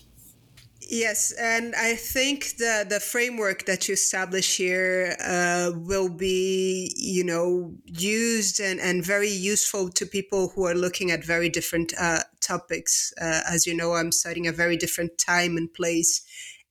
Yes, 0.94 1.32
and 1.32 1.74
I 1.74 1.94
think 1.94 2.58
the 2.58 2.84
the 2.86 3.00
framework 3.00 3.64
that 3.64 3.88
you 3.88 3.94
establish 3.94 4.58
here 4.58 5.16
uh, 5.24 5.72
will 5.74 6.10
be, 6.10 6.92
you 6.98 7.24
know, 7.24 7.72
used 7.86 8.60
and, 8.60 8.78
and 8.78 9.02
very 9.02 9.30
useful 9.30 9.88
to 9.88 10.04
people 10.04 10.48
who 10.48 10.66
are 10.66 10.74
looking 10.74 11.10
at 11.10 11.24
very 11.24 11.48
different 11.48 11.94
uh, 11.98 12.20
topics. 12.42 13.10
Uh, 13.18 13.40
as 13.48 13.66
you 13.66 13.74
know, 13.74 13.94
I'm 13.94 14.12
studying 14.12 14.46
a 14.46 14.52
very 14.52 14.76
different 14.76 15.16
time 15.16 15.56
and 15.56 15.72
place, 15.72 16.20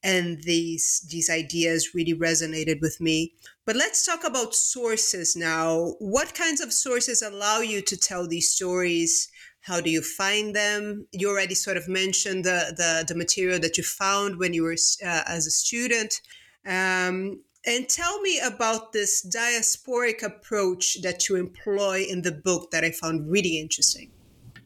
and 0.03 0.43
these 0.43 1.03
these 1.09 1.27
ideas 1.27 1.95
really 1.95 2.13
resonated 2.13 2.79
with 2.79 3.01
me. 3.01 3.33
But 3.65 3.75
let's 3.75 4.05
talk 4.05 4.23
about 4.23 4.53
sources 4.53 5.35
now. 5.35 5.95
What 5.99 6.35
kinds 6.35 6.61
of 6.61 6.73
sources 6.73 7.23
allow 7.23 7.61
you 7.61 7.81
to 7.81 7.97
tell 7.97 8.27
these 8.27 8.51
stories? 8.51 9.29
How 9.61 9.79
do 9.79 9.89
you 9.89 10.01
find 10.01 10.55
them? 10.55 11.07
You 11.11 11.29
already 11.29 11.55
sort 11.55 11.77
of 11.77 11.87
mentioned 11.87 12.45
the 12.45 12.73
the, 12.75 13.05
the 13.07 13.15
material 13.15 13.59
that 13.59 13.77
you 13.77 13.83
found 13.83 14.37
when 14.37 14.53
you 14.53 14.63
were 14.63 14.77
uh, 15.05 15.23
as 15.27 15.47
a 15.47 15.51
student. 15.51 16.21
Um, 16.65 17.41
and 17.65 17.87
tell 17.87 18.19
me 18.21 18.39
about 18.39 18.91
this 18.91 19.23
diasporic 19.23 20.23
approach 20.23 21.01
that 21.03 21.29
you 21.29 21.35
employ 21.35 22.05
in 22.09 22.23
the 22.23 22.31
book 22.31 22.71
that 22.71 22.83
I 22.83 22.91
found 22.91 23.29
really 23.29 23.59
interesting. 23.59 24.09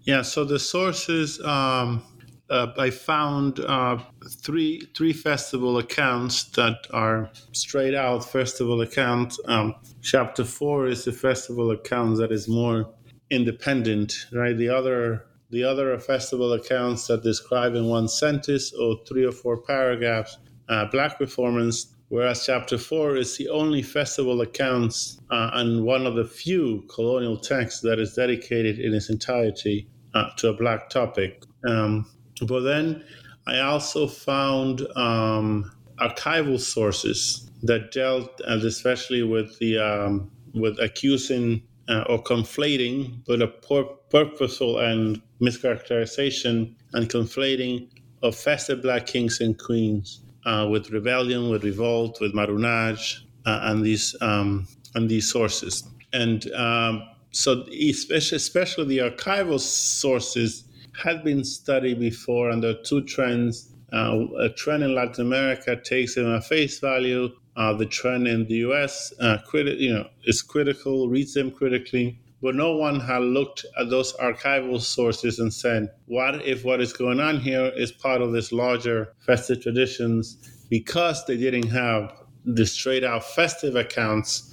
Yeah, 0.04 0.22
so 0.22 0.46
the 0.46 0.60
sources, 0.60 1.42
um, 1.42 2.04
uh, 2.50 2.68
I 2.78 2.92
found 2.92 3.60
uh, 3.60 3.98
three 4.30 4.88
three 4.96 5.14
festival 5.14 5.78
accounts 5.78 6.44
that 6.52 6.88
are 6.92 7.32
straight 7.52 7.96
out 7.96 8.24
festival 8.24 8.82
accounts. 8.82 9.40
Um, 9.46 9.76
chapter 10.02 10.46
four 10.46 10.88
is 10.88 11.04
the 11.04 11.12
festival 11.12 11.72
account 11.72 12.18
that 12.18 12.32
is 12.32 12.48
more 12.48 12.94
independent, 13.30 14.28
right? 14.32 14.58
The 14.58 14.70
other 14.70 15.26
the 15.52 15.64
other 15.64 15.98
festival 16.00 16.54
accounts 16.54 17.08
that 17.08 17.24
describe 17.24 17.76
in 17.76 17.86
one 17.86 18.08
sentence 18.08 18.74
or 18.74 18.98
three 19.08 19.24
or 19.24 19.32
four 19.32 19.58
paragraphs 19.58 20.38
uh, 20.70 20.86
black 20.92 21.18
performance 21.20 21.96
whereas 22.10 22.46
chapter 22.46 22.78
4 22.78 23.18
is 23.18 23.38
the 23.38 23.50
only 23.50 23.82
festival 23.82 24.42
accounts 24.42 25.20
uh, 25.32 25.52
and 25.54 25.84
one 25.84 26.06
of 26.06 26.16
the 26.16 26.26
few 26.26 26.84
colonial 26.94 27.38
texts 27.38 27.82
that 27.82 28.00
is 28.00 28.14
dedicated 28.14 28.80
in 28.80 28.94
its 28.94 29.10
entirety 29.10 29.88
uh, 30.14 30.30
to 30.38 30.50
a 30.50 30.54
black 30.54 30.90
topic. 30.90 31.44
Um, 31.68 32.06
but 32.48 32.62
then 32.62 33.04
I 33.48 33.60
also 33.60 34.08
found 34.08 34.82
um, 34.96 35.72
archival 36.00 36.60
sources 36.60 37.50
that 37.64 37.92
dealt, 37.92 38.40
especially 38.42 39.24
with 39.24 39.58
the 39.60 39.80
um, 39.80 40.32
with 40.54 40.80
accusing 40.80 41.64
uh, 41.90 42.04
or 42.10 42.22
conflating, 42.24 43.20
but 43.28 43.42
a 43.42 43.48
pur- 43.48 43.96
purposeful 44.10 44.80
and 44.80 45.22
mischaracterization 45.42 46.74
and 46.94 47.10
conflating 47.10 47.88
of 48.24 48.36
festive 48.36 48.82
black 48.82 49.06
kings 49.06 49.40
and 49.42 49.58
queens 49.60 50.22
uh, 50.46 50.68
with 50.70 50.90
rebellion, 50.92 51.50
with 51.50 51.64
revolt, 51.64 52.20
with 52.22 52.34
marronage, 52.34 53.26
uh, 53.46 53.60
and 53.64 53.84
these 53.84 54.16
um, 54.22 54.68
and 54.96 55.10
these 55.10 55.30
sources. 55.30 55.84
And 56.14 56.52
um, 56.54 57.04
so, 57.32 57.66
especially, 57.68 58.38
especially 58.38 58.86
the 58.86 59.10
archival 59.10 59.60
sources 59.60 60.64
had 61.04 61.24
been 61.24 61.44
studied 61.44 62.00
before, 62.00 62.50
and 62.50 62.64
there 62.64 62.72
are 62.72 62.84
two 62.84 63.04
trends. 63.04 63.72
Uh, 63.94 64.26
a 64.40 64.50
trend 64.50 64.84
in 64.84 64.96
Latin 64.96 65.26
America 65.26 65.76
takes 65.76 66.16
them 66.16 66.34
at 66.34 66.46
face 66.46 66.80
value. 66.80 67.30
Uh, 67.56 67.74
the 67.74 67.86
trend 67.86 68.28
in 68.28 68.46
the 68.48 68.56
U.S. 68.56 69.14
Uh, 69.20 69.38
criti- 69.48 69.80
you 69.80 69.94
know, 69.94 70.08
is 70.26 70.42
critical, 70.42 71.08
reads 71.08 71.34
them 71.34 71.52
critically, 71.52 72.20
but 72.42 72.54
no 72.56 72.76
one 72.76 73.00
had 73.00 73.22
looked 73.24 73.66
at 73.80 73.90
those 73.90 74.14
archival 74.18 74.80
sources 74.82 75.40
and 75.40 75.54
said, 75.54 75.90
what 76.06 76.46
if 76.46 76.66
what 76.66 76.82
is 76.82 76.94
going 76.94 77.20
on 77.20 77.40
here 77.40 77.72
is 77.76 77.92
part 77.92 78.22
of 78.22 78.34
this 78.34 78.52
larger 78.52 79.14
festive 79.26 79.62
traditions 79.62 80.38
because 80.70 81.26
they 81.26 81.38
didn't 81.38 81.70
have 81.70 82.12
the 82.46 82.66
straight 82.66 83.04
out 83.04 83.24
festive 83.24 83.76
accounts 83.76 84.52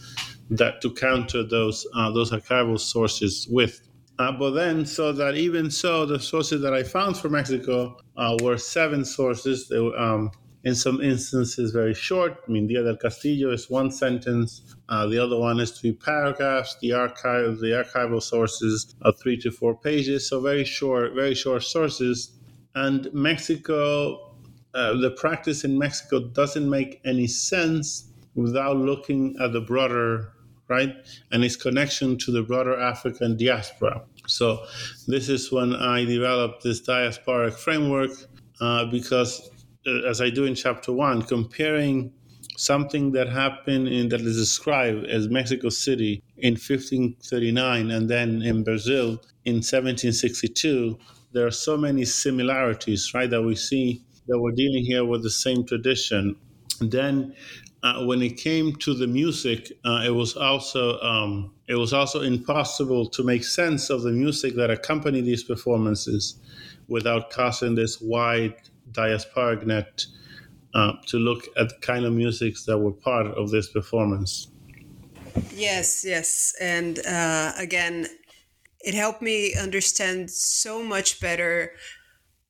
that 0.50 0.80
to 0.80 0.90
counter 0.92 1.42
those 1.42 1.86
uh, 1.94 2.10
those 2.10 2.30
archival 2.30 2.78
sources 2.78 3.48
with. 3.50 3.80
Uh, 4.18 4.30
but 4.30 4.50
then, 4.50 4.84
so 4.84 5.10
that 5.12 5.34
even 5.36 5.70
so, 5.70 6.04
the 6.06 6.20
sources 6.20 6.60
that 6.62 6.74
I 6.74 6.82
found 6.82 7.16
for 7.16 7.28
Mexico 7.28 7.96
uh, 8.16 8.36
were 8.42 8.58
seven 8.58 9.04
sources. 9.04 9.68
They 9.68 9.78
um, 9.78 10.30
in 10.64 10.74
some 10.74 11.00
instances 11.00 11.72
very 11.72 11.94
short. 11.94 12.42
I 12.46 12.50
mean, 12.50 12.68
Díaz 12.68 12.84
del 12.84 12.96
Castillo 12.96 13.50
is 13.52 13.68
one 13.68 13.90
sentence. 13.90 14.62
Uh, 14.88 15.06
the 15.06 15.18
other 15.18 15.38
one 15.38 15.58
is 15.60 15.72
three 15.72 15.92
paragraphs. 15.92 16.76
The 16.80 16.92
archive, 16.92 17.58
the 17.58 17.84
archival 17.84 18.22
sources 18.22 18.94
are 19.02 19.12
three 19.12 19.36
to 19.38 19.50
four 19.50 19.76
pages. 19.76 20.28
So 20.28 20.40
very 20.40 20.64
short, 20.64 21.14
very 21.14 21.34
short 21.34 21.64
sources. 21.64 22.38
And 22.74 23.08
Mexico, 23.12 24.34
uh, 24.74 24.94
the 24.94 25.10
practice 25.10 25.64
in 25.64 25.78
Mexico 25.78 26.20
doesn't 26.28 26.68
make 26.68 27.00
any 27.04 27.26
sense 27.26 28.08
without 28.34 28.76
looking 28.76 29.36
at 29.40 29.52
the 29.52 29.60
broader 29.60 30.32
right 30.68 30.94
and 31.32 31.44
its 31.44 31.56
connection 31.56 32.16
to 32.16 32.30
the 32.30 32.42
broader 32.42 32.80
African 32.80 33.36
diaspora. 33.36 34.02
So 34.26 34.64
this 35.06 35.28
is 35.28 35.52
when 35.52 35.74
I 35.74 36.04
developed 36.04 36.62
this 36.62 36.80
diasporic 36.80 37.54
framework 37.54 38.12
uh, 38.60 38.86
because 38.86 39.50
uh, 39.86 40.08
as 40.08 40.20
I 40.20 40.30
do 40.30 40.44
in 40.44 40.54
chapter 40.54 40.92
one, 40.92 41.22
comparing 41.22 42.12
something 42.56 43.12
that 43.12 43.28
happened 43.28 43.88
in 43.88 44.08
that 44.10 44.20
is 44.20 44.36
described 44.36 45.06
as 45.06 45.28
Mexico 45.28 45.68
City 45.68 46.22
in 46.38 46.54
1539 46.54 47.90
and 47.90 48.08
then 48.08 48.42
in 48.42 48.62
Brazil 48.62 49.20
in 49.44 49.56
1762, 49.56 50.98
there 51.32 51.46
are 51.46 51.50
so 51.50 51.76
many 51.76 52.04
similarities, 52.04 53.12
right, 53.14 53.30
that 53.30 53.42
we 53.42 53.56
see 53.56 54.02
that 54.28 54.38
we're 54.38 54.52
dealing 54.52 54.84
here 54.84 55.04
with 55.04 55.22
the 55.22 55.30
same 55.30 55.64
tradition. 55.64 56.36
then 56.80 57.34
uh, 57.82 58.04
when 58.04 58.22
it 58.22 58.36
came 58.36 58.76
to 58.76 58.94
the 58.94 59.06
music, 59.06 59.72
uh, 59.84 60.02
it 60.04 60.10
was 60.10 60.36
also 60.36 61.00
um, 61.00 61.52
it 61.66 61.74
was 61.74 61.92
also 61.92 62.20
impossible 62.20 63.08
to 63.08 63.24
make 63.24 63.42
sense 63.42 63.90
of 63.90 64.02
the 64.02 64.12
music 64.12 64.54
that 64.54 64.70
accompanied 64.70 65.24
these 65.24 65.42
performances 65.42 66.36
without 66.86 67.30
casting 67.30 67.74
this 67.74 68.00
wide 68.00 68.54
diasporic 68.92 69.66
uh, 70.74 70.92
to 71.06 71.18
look 71.18 71.48
at 71.56 71.68
the 71.68 71.74
kind 71.80 72.04
of 72.04 72.12
musics 72.12 72.64
that 72.64 72.78
were 72.78 72.92
part 72.92 73.26
of 73.26 73.50
this 73.50 73.70
performance. 73.70 74.48
Yes, 75.54 76.04
yes. 76.04 76.54
And 76.60 76.98
uh, 77.06 77.52
again, 77.58 78.06
it 78.80 78.94
helped 78.94 79.22
me 79.22 79.54
understand 79.54 80.30
so 80.30 80.82
much 80.82 81.20
better 81.20 81.72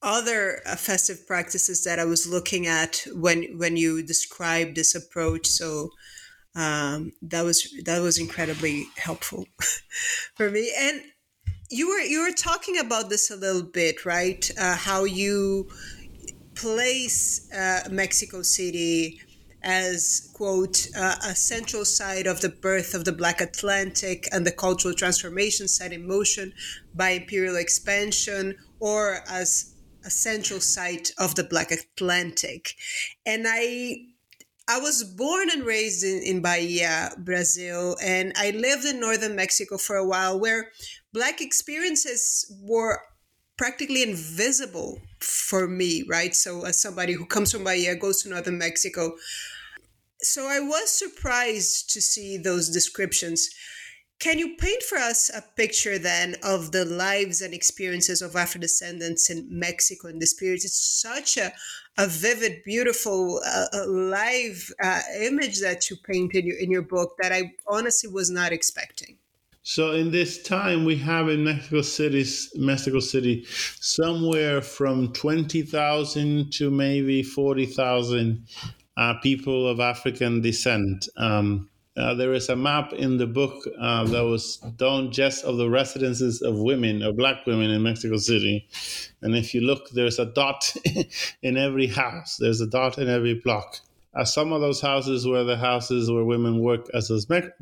other 0.02 0.61
uh, 0.66 0.74
festive 0.74 1.26
practices 1.26 1.85
that 1.85 1.98
I 1.98 2.05
was 2.05 2.26
looking 2.26 2.66
at 2.66 3.07
when 3.14 3.57
when 3.59 3.76
you 3.76 4.02
described 4.02 4.76
this 4.76 4.94
approach. 4.94 5.46
So 5.46 5.90
um, 6.55 7.12
that 7.22 7.42
was 7.44 7.72
that 7.85 8.00
was 8.00 8.18
incredibly 8.18 8.87
helpful 8.96 9.46
for 10.35 10.50
me. 10.50 10.72
And 10.76 11.02
you 11.70 11.88
were 11.88 12.00
you 12.00 12.22
were 12.22 12.33
talking 12.33 12.78
about 12.78 13.11
this 13.11 13.31
a 13.31 13.37
little 13.37 13.62
bit, 13.62 14.05
right? 14.05 14.50
Uh, 14.59 14.76
how 14.76 15.05
you 15.05 15.70
place 16.62 17.53
uh, 17.53 17.88
Mexico 17.90 18.42
City 18.42 19.20
as, 19.64 20.31
quote, 20.33 20.87
uh, 20.96 21.16
a 21.25 21.35
central 21.35 21.85
site 21.85 22.27
of 22.27 22.40
the 22.40 22.48
birth 22.48 22.94
of 22.94 23.05
the 23.05 23.12
Black 23.12 23.40
Atlantic 23.40 24.29
and 24.33 24.46
the 24.46 24.53
cultural 24.53 24.94
transformation 24.94 25.66
set 25.68 25.92
in 25.92 26.07
motion 26.07 26.53
by 26.94 27.11
imperial 27.11 27.57
expansion, 27.57 28.57
or 28.79 29.20
as 29.29 29.75
a 30.05 30.11
central 30.11 30.61
site 30.61 31.11
of 31.18 31.35
the 31.35 31.44
Black 31.44 31.70
Atlantic. 31.70 32.75
And 33.27 33.44
I 33.46 34.07
I 34.68 34.79
was 34.79 35.03
born 35.03 35.48
and 35.51 35.64
raised 35.64 36.05
in, 36.05 36.22
in 36.22 36.40
Bahia, 36.40 37.11
Brazil, 37.18 37.96
and 38.01 38.33
I 38.37 38.51
lived 38.51 38.85
in 38.85 39.01
northern 39.01 39.35
Mexico 39.35 39.77
for 39.77 39.96
a 39.96 40.07
while 40.07 40.38
where 40.38 40.70
Black 41.12 41.40
experiences 41.40 42.46
were 42.62 43.01
practically 43.57 44.03
invisible 44.03 45.01
for 45.21 45.69
me, 45.69 46.05
right? 46.09 46.35
So, 46.35 46.65
as 46.65 46.81
somebody 46.81 47.12
who 47.12 47.27
comes 47.27 47.53
from 47.53 47.65
Bahia, 47.65 47.95
goes 47.97 48.23
to 48.23 48.29
northern 48.29 48.59
Mexico. 48.59 49.12
So, 50.21 50.47
I 50.47 50.61
was 50.61 50.91
surprised 50.91 51.91
to 51.91 52.01
see 52.01 52.38
those 52.38 52.71
descriptions. 52.71 53.49
Can 54.19 54.38
you 54.38 54.57
paint 54.57 54.85
for 54.85 54.99
us 54.99 55.31
a 55.31 55.43
picture 55.57 55.99
then 55.99 56.37
of 56.45 56.71
the 56.71 56.85
lives 56.85 57.43
and 57.43 57.53
experiences 57.53 58.23
of 58.23 58.37
Afro 58.37 58.61
descendants 58.61 59.29
in 59.29 59.49
Mexico 59.51 60.07
in 60.09 60.21
this 60.21 60.33
period? 60.33 60.61
It's 60.62 60.81
such 60.81 61.37
a, 61.37 61.53
a 61.99 62.07
vivid, 62.07 62.62
beautiful, 62.65 63.41
uh, 63.45 63.85
live 63.85 64.73
uh, 64.81 65.01
image 65.21 65.61
that 65.61 65.91
you 65.91 65.97
paint 66.07 66.37
in 66.37 66.47
your, 66.47 66.57
in 66.57 66.71
your 66.71 66.83
book 66.83 67.17
that 67.21 67.33
I 67.33 67.53
honestly 67.67 68.11
was 68.11 68.31
not 68.31 68.53
expecting. 68.53 69.19
So 69.64 69.92
in 69.92 70.11
this 70.11 70.42
time, 70.42 70.85
we 70.85 70.96
have 70.96 71.29
in 71.29 71.44
Mexico 71.44 71.83
City, 71.83 72.25
Mexico 72.57 72.98
City, 72.98 73.44
somewhere 73.81 74.61
from 74.61 75.12
twenty 75.12 75.62
thousand 75.62 76.53
to 76.55 76.68
maybe 76.68 77.22
forty 77.22 77.66
thousand 77.66 78.46
uh, 78.96 79.14
people 79.22 79.68
of 79.68 79.79
African 79.79 80.40
descent. 80.40 81.09
Um, 81.16 81.68
uh, 81.96 82.14
there 82.14 82.33
is 82.33 82.48
a 82.48 82.57
map 82.57 82.92
in 82.94 83.18
the 83.18 83.27
book 83.27 83.68
uh, 83.79 84.05
that 84.05 84.22
was 84.22 84.57
done 84.77 85.12
just 85.12 85.44
of 85.44 85.59
the 85.59 85.68
residences 85.68 86.40
of 86.40 86.59
women, 86.59 87.03
of 87.03 87.16
black 87.16 87.46
women 87.46 87.70
in 87.70 87.83
Mexico 87.83 88.16
City. 88.16 88.66
And 89.20 89.37
if 89.37 89.55
you 89.55 89.61
look, 89.61 89.90
there's 89.90 90.18
a 90.18 90.25
dot 90.25 90.75
in 91.42 91.57
every 91.57 91.87
house, 91.87 92.37
there's 92.38 92.62
a 92.62 92.66
dot 92.66 92.98
in 92.98 93.09
every 93.09 93.35
block. 93.35 93.79
Uh, 94.14 94.25
some 94.25 94.53
of 94.53 94.61
those 94.61 94.81
houses 94.81 95.27
were 95.27 95.42
the 95.42 95.57
houses 95.57 96.11
where 96.11 96.25
women 96.25 96.61
work 96.61 96.87
as 96.92 97.11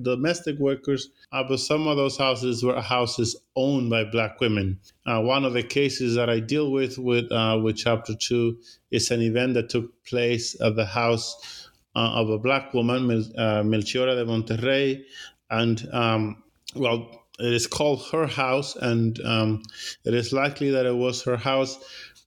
domestic 0.02 0.58
workers, 0.58 1.10
uh, 1.32 1.44
but 1.48 1.60
some 1.60 1.86
of 1.86 1.96
those 1.96 2.16
houses 2.16 2.64
were 2.64 2.80
houses 2.80 3.36
owned 3.54 3.88
by 3.88 4.02
black 4.02 4.40
women. 4.40 4.80
Uh, 5.06 5.20
one 5.20 5.44
of 5.44 5.52
the 5.52 5.62
cases 5.62 6.16
that 6.16 6.28
I 6.28 6.40
deal 6.40 6.72
with 6.72 6.98
with 6.98 7.30
uh, 7.30 7.60
with 7.62 7.76
chapter 7.76 8.14
two 8.14 8.58
is 8.90 9.10
an 9.12 9.22
event 9.22 9.54
that 9.54 9.68
took 9.68 10.04
place 10.04 10.60
at 10.60 10.74
the 10.74 10.86
house 10.86 11.68
uh, 11.94 12.20
of 12.20 12.30
a 12.30 12.38
black 12.38 12.74
woman, 12.74 13.10
uh, 13.38 13.62
Melchiora 13.62 14.16
de 14.16 14.24
Monterrey, 14.24 15.02
and 15.50 15.88
um, 15.92 16.42
well, 16.74 17.24
it 17.38 17.52
is 17.52 17.66
called 17.68 18.04
her 18.10 18.26
house, 18.26 18.74
and 18.74 19.20
um, 19.24 19.62
it 20.04 20.14
is 20.14 20.32
likely 20.32 20.70
that 20.70 20.84
it 20.84 20.96
was 20.96 21.22
her 21.22 21.36
house, 21.36 21.78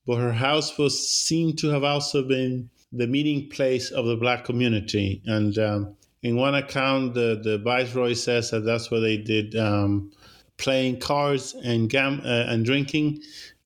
but 0.07 0.15
her 0.15 0.33
house 0.33 0.77
was 0.77 1.09
seen 1.09 1.55
to 1.57 1.69
have 1.69 1.83
also 1.83 2.23
been 2.27 2.69
the 2.93 3.07
meeting 3.07 3.49
place 3.49 3.91
of 3.91 4.05
the 4.05 4.15
black 4.15 4.45
community. 4.45 5.21
And 5.25 5.57
um, 5.57 5.95
in 6.21 6.35
one 6.37 6.55
account, 6.55 7.15
the, 7.15 7.41
the 7.43 7.57
viceroy 7.57 8.13
says 8.13 8.51
that 8.51 8.61
that's 8.61 8.91
where 8.91 9.01
they 9.01 9.17
did 9.17 9.55
um, 9.57 10.11
playing 10.57 10.99
cards 10.99 11.55
and 11.63 11.89
gam- 11.89 12.21
uh, 12.23 12.45
and 12.47 12.63
drinking. 12.63 13.21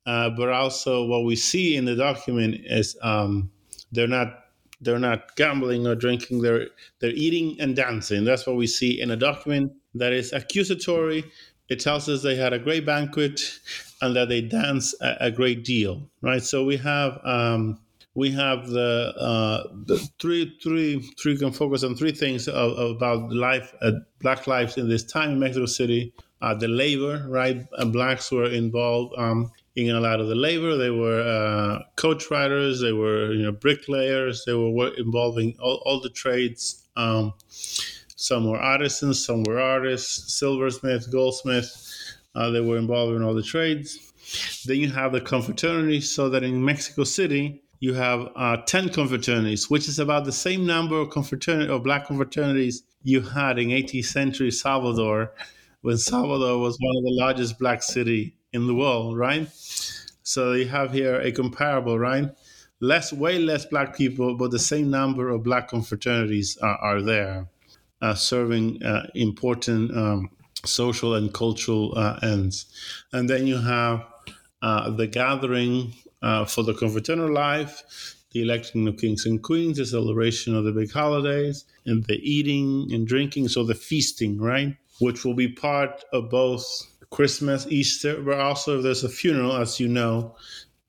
uh, 0.07 0.29
but 0.31 0.49
also 0.49 1.05
what 1.05 1.25
we 1.25 1.35
see 1.35 1.75
in 1.75 1.85
the 1.85 1.95
document 1.95 2.55
is 2.65 2.97
um, 3.03 3.51
they're 3.91 4.07
not 4.07 4.45
they're 4.81 4.99
not 4.99 5.35
gambling 5.35 5.85
or 5.87 5.95
drinking 5.95 6.41
they're 6.41 6.67
they're 6.99 7.11
eating 7.11 7.59
and 7.59 7.75
dancing 7.75 8.23
that's 8.23 8.47
what 8.47 8.55
we 8.55 8.67
see 8.67 9.01
in 9.01 9.11
a 9.11 9.15
document 9.15 9.71
that 9.95 10.13
is 10.13 10.31
accusatory 10.33 11.23
it 11.67 11.79
tells 11.79 12.07
us 12.07 12.21
they 12.21 12.35
had 12.35 12.53
a 12.53 12.59
great 12.59 12.85
banquet 12.85 13.41
and 14.01 14.15
that 14.15 14.29
they 14.29 14.39
dance 14.41 14.95
a, 15.01 15.17
a 15.21 15.31
great 15.31 15.65
deal 15.65 16.07
right 16.21 16.43
so 16.43 16.63
we 16.63 16.77
have 16.77 17.19
um, 17.25 17.79
we 18.17 18.31
have 18.31 18.67
the, 18.67 19.13
uh, 19.19 19.63
the 19.85 19.97
three 20.19 20.57
three 20.63 20.99
three 21.21 21.37
can 21.37 21.51
focus 21.51 21.83
on 21.83 21.95
three 21.95 22.11
things 22.11 22.47
of, 22.47 22.95
about 22.95 23.31
life 23.31 23.73
uh, 23.81 23.91
black 24.21 24.47
lives 24.47 24.77
in 24.77 24.89
this 24.89 25.03
time 25.03 25.31
in 25.31 25.39
mexico 25.39 25.67
city 25.67 26.11
uh, 26.41 26.55
the 26.55 26.67
labor 26.67 27.25
right 27.29 27.65
and 27.77 27.93
blacks 27.93 28.31
were 28.31 28.49
involved 28.49 29.13
um, 29.17 29.51
in 29.77 29.95
a 29.95 29.99
lot 29.99 30.19
of 30.19 30.27
the 30.27 30.35
labor. 30.35 30.75
They 30.75 30.89
were 30.89 31.21
uh, 31.21 31.83
coach 31.95 32.31
riders, 32.31 32.81
they 32.81 32.93
were 32.93 33.31
you 33.31 33.43
know 33.43 33.51
bricklayers, 33.51 34.43
they 34.45 34.53
were 34.53 34.91
involving 34.97 35.55
all, 35.61 35.81
all 35.85 36.01
the 36.01 36.09
trades. 36.09 36.87
Um, 36.97 37.33
some 37.49 38.49
were 38.49 38.57
artisans, 38.57 39.23
some 39.23 39.43
were 39.43 39.59
artists, 39.59 40.33
silversmith, 40.33 41.11
goldsmith. 41.11 41.71
Uh, 42.33 42.49
they 42.49 42.61
were 42.61 42.77
involved 42.77 43.15
in 43.15 43.21
all 43.21 43.35
the 43.35 43.43
trades. 43.43 44.13
Then 44.65 44.77
you 44.77 44.89
have 44.89 45.11
the 45.11 45.21
confraternities, 45.21 46.03
so 46.03 46.27
that 46.29 46.43
in 46.43 46.63
Mexico 46.65 47.03
City 47.03 47.61
you 47.79 47.93
have 47.93 48.29
uh, 48.35 48.57
10 48.65 48.89
confraternities, 48.89 49.69
which 49.69 49.87
is 49.87 49.99
about 49.99 50.25
the 50.25 50.31
same 50.31 50.65
number 50.65 50.99
of 50.99 51.09
confraternity 51.09 51.69
or 51.69 51.79
black 51.79 52.07
confraternities 52.07 52.81
you 53.03 53.21
had 53.21 53.59
in 53.59 53.69
18th 53.69 54.05
century 54.05 54.51
Salvador, 54.51 55.33
when 55.81 55.97
Salvador 55.97 56.57
was 56.57 56.77
one 56.79 56.97
of 56.97 57.03
the 57.03 57.17
largest 57.19 57.59
black 57.59 57.83
city 57.83 58.35
in 58.51 58.67
the 58.67 58.73
world, 58.73 59.17
right? 59.17 59.47
So 60.23 60.53
you 60.53 60.67
have 60.67 60.91
here 60.91 61.21
a 61.21 61.31
comparable, 61.31 61.99
right? 61.99 62.29
Less, 62.79 63.13
way 63.13 63.39
less 63.39 63.65
black 63.65 63.95
people, 63.95 64.35
but 64.35 64.51
the 64.51 64.59
same 64.59 64.89
number 64.89 65.29
of 65.29 65.43
black 65.43 65.69
confraternities 65.69 66.61
are, 66.61 66.77
are 66.77 67.01
there, 67.01 67.47
uh, 68.01 68.13
serving 68.13 68.83
uh, 68.83 69.07
important 69.15 69.95
um, 69.95 70.29
social 70.65 71.15
and 71.15 71.33
cultural 71.33 71.93
uh, 71.97 72.19
ends. 72.21 72.65
And 73.13 73.29
then 73.29 73.47
you 73.47 73.57
have 73.57 74.05
uh, 74.61 74.89
the 74.89 75.07
gathering 75.07 75.93
uh, 76.21 76.45
for 76.45 76.63
the 76.63 76.73
confraternal 76.73 77.31
life, 77.31 78.15
the 78.31 78.41
electing 78.41 78.87
of 78.87 78.97
kings 78.97 79.25
and 79.25 79.41
queens, 79.41 79.77
the 79.77 79.85
celebration 79.85 80.55
of 80.55 80.63
the 80.63 80.71
big 80.71 80.91
holidays, 80.91 81.65
and 81.85 82.03
the 82.05 82.17
eating 82.17 82.89
and 82.91 83.07
drinking, 83.07 83.47
so 83.47 83.63
the 83.63 83.75
feasting, 83.75 84.39
right? 84.39 84.75
Which 84.99 85.23
will 85.23 85.33
be 85.33 85.47
part 85.47 86.03
of 86.11 86.29
both 86.29 86.65
Christmas, 87.09 87.67
Easter, 87.69 88.21
but 88.21 88.39
also 88.39 88.77
if 88.77 88.83
there's 88.83 89.03
a 89.03 89.09
funeral, 89.09 89.55
as 89.55 89.79
you 89.79 89.87
know, 89.87 90.35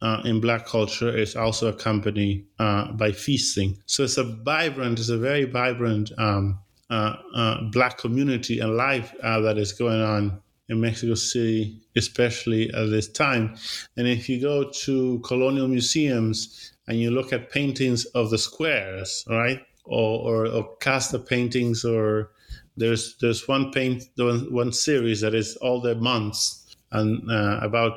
uh, 0.00 0.22
in 0.24 0.40
black 0.40 0.64
culture, 0.66 1.08
it's 1.08 1.36
also 1.36 1.68
accompanied 1.68 2.46
uh, 2.58 2.92
by 2.92 3.12
feasting. 3.12 3.76
So 3.86 4.04
it's 4.04 4.16
a 4.16 4.24
vibrant, 4.24 4.98
it's 4.98 5.08
a 5.08 5.18
very 5.18 5.44
vibrant 5.44 6.12
um, 6.18 6.60
uh, 6.90 7.16
uh 7.34 7.62
black 7.70 7.98
community 7.98 8.60
and 8.60 8.76
life 8.76 9.14
uh, 9.22 9.40
that 9.40 9.58
is 9.58 9.72
going 9.72 10.00
on 10.00 10.40
in 10.68 10.80
Mexico 10.80 11.14
City, 11.14 11.80
especially 11.96 12.72
at 12.74 12.90
this 12.90 13.08
time. 13.08 13.56
And 13.96 14.06
if 14.06 14.28
you 14.28 14.40
go 14.40 14.70
to 14.84 15.20
colonial 15.20 15.68
museums 15.68 16.72
and 16.86 16.98
you 16.98 17.10
look 17.10 17.32
at 17.32 17.50
paintings 17.50 18.04
of 18.06 18.30
the 18.30 18.38
squares, 18.38 19.24
right, 19.28 19.60
or, 19.84 20.46
or, 20.46 20.46
or 20.46 20.76
casta 20.76 21.18
paintings 21.18 21.84
or 21.84 22.30
there's 22.76 23.16
there's 23.20 23.48
one 23.48 23.72
paint 23.72 24.04
one 24.16 24.72
series 24.72 25.20
that 25.20 25.34
is 25.34 25.56
all 25.56 25.80
the 25.80 25.96
months, 25.96 26.76
and 26.92 27.28
uh, 27.30 27.58
about 27.60 27.92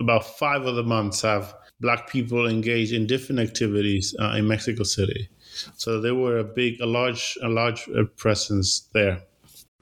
about 0.00 0.24
five 0.38 0.64
of 0.66 0.76
the 0.76 0.84
months 0.84 1.22
have 1.22 1.54
black 1.80 2.08
people 2.08 2.46
engaged 2.46 2.92
in 2.92 3.06
different 3.06 3.40
activities 3.40 4.14
uh, 4.20 4.34
in 4.36 4.46
Mexico 4.46 4.84
City. 4.84 5.28
So 5.76 6.00
there 6.00 6.14
were 6.14 6.38
a 6.38 6.44
big, 6.44 6.80
a 6.80 6.86
large, 6.86 7.36
a 7.42 7.48
large 7.48 7.88
uh, 7.88 8.04
presence 8.16 8.88
there. 8.92 9.22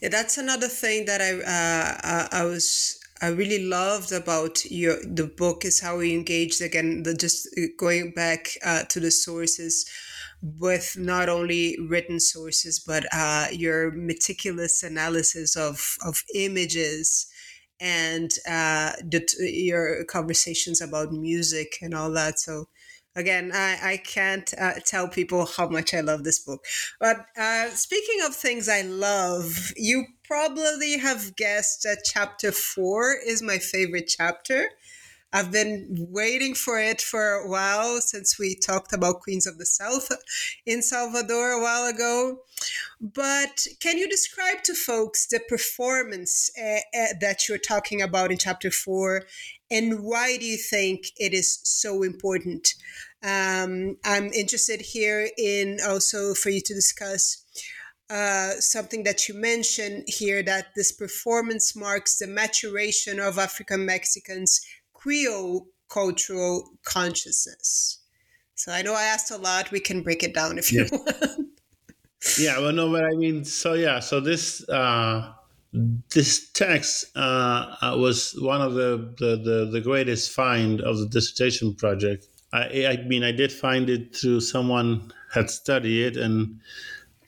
Yeah, 0.00 0.10
that's 0.10 0.38
another 0.38 0.68
thing 0.68 1.06
that 1.06 1.20
I 1.20 1.32
uh, 1.42 2.28
I, 2.30 2.44
was 2.44 3.00
I 3.20 3.28
really 3.28 3.64
loved 3.64 4.12
about 4.12 4.64
your 4.70 4.96
the 5.04 5.26
book 5.26 5.64
is 5.64 5.80
how 5.80 5.98
we 5.98 6.14
engaged 6.14 6.60
again 6.62 7.02
the 7.02 7.14
just 7.14 7.48
uh, 7.58 7.62
going 7.76 8.12
back 8.12 8.50
uh, 8.64 8.84
to 8.84 9.00
the 9.00 9.10
sources 9.10 9.86
with 10.40 10.96
not 10.96 11.28
only 11.28 11.76
written 11.88 12.20
sources 12.20 12.78
but 12.78 13.06
uh, 13.12 13.48
your 13.50 13.90
meticulous 13.90 14.84
analysis 14.84 15.56
of 15.56 15.98
of 16.06 16.22
images 16.34 17.26
and 17.80 18.30
uh, 18.48 18.92
the, 19.02 19.24
your 19.40 20.04
conversations 20.04 20.80
about 20.80 21.12
music 21.12 21.78
and 21.82 21.94
all 21.94 22.10
that. 22.12 22.38
So 22.38 22.68
again, 23.18 23.50
I, 23.52 23.78
I 23.82 23.96
can't 23.98 24.52
uh, 24.58 24.74
tell 24.86 25.08
people 25.08 25.44
how 25.44 25.68
much 25.68 25.92
I 25.92 26.00
love 26.00 26.22
this 26.24 26.38
book. 26.38 26.64
But 27.00 27.26
uh, 27.36 27.70
speaking 27.70 28.20
of 28.24 28.34
things 28.34 28.68
I 28.68 28.82
love, 28.82 29.72
you 29.76 30.06
probably 30.24 30.98
have 30.98 31.34
guessed 31.36 31.82
that 31.82 32.04
chapter 32.04 32.52
four 32.52 33.16
is 33.26 33.42
my 33.42 33.58
favorite 33.58 34.10
chapter. 34.16 34.68
I've 35.30 35.52
been 35.52 36.06
waiting 36.10 36.54
for 36.54 36.80
it 36.80 37.02
for 37.02 37.32
a 37.32 37.48
while 37.50 38.00
since 38.00 38.38
we 38.38 38.54
talked 38.54 38.94
about 38.94 39.20
Queens 39.20 39.46
of 39.46 39.58
the 39.58 39.66
South 39.66 40.08
in 40.64 40.80
Salvador 40.80 41.50
a 41.50 41.62
while 41.62 41.86
ago. 41.86 42.38
But 42.98 43.66
can 43.80 43.98
you 43.98 44.08
describe 44.08 44.62
to 44.64 44.74
folks 44.74 45.26
the 45.26 45.40
performance 45.46 46.50
uh, 46.58 46.78
uh, 46.98 47.06
that 47.20 47.46
you're 47.46 47.58
talking 47.58 48.00
about 48.00 48.32
in 48.32 48.38
chapter 48.38 48.70
four 48.70 49.26
and 49.70 50.02
why 50.02 50.36
do 50.38 50.46
you 50.46 50.56
think 50.56 51.12
it 51.18 51.34
is 51.34 51.60
so 51.62 52.02
important? 52.02 52.74
Um, 53.22 53.96
I'm 54.04 54.32
interested 54.32 54.80
here 54.80 55.28
in 55.36 55.78
also 55.86 56.34
for 56.34 56.50
you 56.50 56.60
to 56.60 56.74
discuss 56.74 57.44
uh, 58.10 58.52
something 58.60 59.02
that 59.02 59.28
you 59.28 59.34
mentioned 59.34 60.04
here 60.06 60.42
that 60.42 60.68
this 60.76 60.92
performance 60.92 61.74
marks 61.74 62.18
the 62.18 62.26
maturation 62.26 63.18
of 63.20 63.38
African 63.38 63.84
Mexicans' 63.84 64.60
Creole 64.94 65.66
cultural 65.88 66.70
consciousness. 66.84 68.00
So 68.54 68.72
I 68.72 68.82
know 68.82 68.94
I 68.94 69.04
asked 69.04 69.30
a 69.30 69.36
lot. 69.36 69.70
We 69.70 69.80
can 69.80 70.02
break 70.02 70.22
it 70.22 70.34
down 70.34 70.58
if 70.58 70.72
yes. 70.72 70.90
you 70.90 70.98
want. 70.98 71.48
yeah, 72.38 72.58
well, 72.58 72.72
no, 72.72 72.90
but 72.90 73.04
I 73.04 73.16
mean, 73.16 73.44
so 73.44 73.74
yeah, 73.74 74.00
so 74.00 74.20
this 74.20 74.68
uh, 74.68 75.32
this 76.14 76.50
text 76.52 77.06
uh, 77.16 77.74
uh 77.82 77.96
was 77.98 78.34
one 78.40 78.60
of 78.60 78.74
the, 78.74 79.14
the, 79.18 79.36
the 79.36 79.70
the 79.70 79.80
greatest 79.80 80.32
find 80.32 80.80
of 80.80 80.98
the 80.98 81.06
dissertation 81.06 81.74
project 81.74 82.26
I, 82.52 82.86
I 82.86 83.04
mean, 83.06 83.24
I 83.24 83.32
did 83.32 83.52
find 83.52 83.90
it 83.90 84.16
through 84.16 84.40
someone 84.40 85.12
had 85.32 85.50
studied 85.50 86.06
it, 86.06 86.16
and 86.16 86.60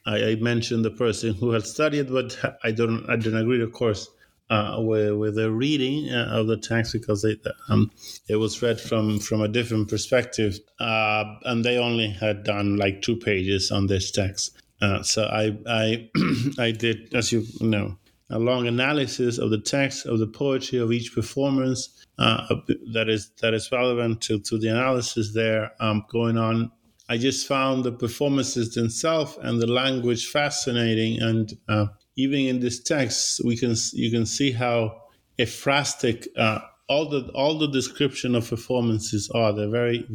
I, 0.07 0.31
I 0.31 0.35
mentioned 0.37 0.85
the 0.85 0.91
person 0.91 1.35
who 1.35 1.51
had 1.51 1.67
studied, 1.67 2.11
but 2.11 2.39
I 2.65 2.71
don't, 2.71 3.05
I 3.09 3.17
didn't 3.17 3.41
agree, 3.41 3.63
of 3.63 3.73
course, 3.73 4.09
uh, 4.49 4.77
with, 4.81 5.15
with 5.15 5.35
the 5.37 5.51
reading 5.51 6.11
uh, 6.11 6.29
of 6.33 6.47
the 6.47 6.57
text 6.57 6.93
because 6.93 7.25
it, 7.25 7.47
um, 7.69 7.91
it 8.29 8.37
was 8.37 8.63
read 8.63 8.81
from 8.81 9.19
from 9.19 9.43
a 9.43 9.49
different 9.49 9.89
perspective, 9.89 10.59
uh, 10.81 11.25
and 11.45 11.65
they 11.65 11.79
only 11.79 12.11
had 12.11 12.45
done 12.45 12.77
like 12.77 13.03
two 13.03 13.17
pages 13.17 13.71
on 13.71 13.87
this 13.87 14.11
text. 14.11 14.57
Uh, 14.83 15.03
so 15.03 15.25
I 15.25 15.59
I 15.69 16.11
I 16.59 16.71
did, 16.73 17.15
as 17.15 17.31
you 17.33 17.45
know, 17.61 17.99
a 18.31 18.39
long 18.39 18.67
analysis 18.67 19.39
of 19.39 19.51
the 19.51 19.61
text 19.61 20.07
of 20.07 20.19
the 20.19 20.27
poetry 20.27 20.79
of 20.79 20.93
each 20.93 21.15
performance 21.15 22.05
uh, 22.19 22.55
that 22.93 23.09
is 23.09 23.31
that 23.41 23.55
is 23.55 23.73
relevant 23.73 24.21
to, 24.21 24.39
to 24.41 24.59
the 24.59 24.69
analysis 24.69 25.33
there 25.35 25.73
um, 25.81 26.05
going 26.11 26.37
on. 26.37 26.71
I 27.09 27.19
just 27.19 27.47
found 27.47 27.83
the 27.83 27.93
performances 27.93 28.75
themselves 28.75 29.37
and 29.43 29.61
the 29.61 29.67
language 29.67 30.29
fascinating, 30.29 31.21
and 31.21 31.53
uh, 31.69 31.87
even 32.17 32.41
in 32.41 32.61
this 32.61 32.81
text, 32.81 33.41
we 33.45 33.57
can 33.57 33.75
you 33.93 34.11
can 34.11 34.27
see 34.27 34.53
how 34.53 35.03
ekphrastic 35.39 36.29
uh, 36.37 36.61
all 36.89 37.09
the 37.09 37.31
all 37.35 37.59
the 37.59 37.69
description 37.69 38.35
of 38.35 38.49
performances 38.49 39.31
are. 39.31 39.53
They're 39.53 39.71
very. 39.71 40.07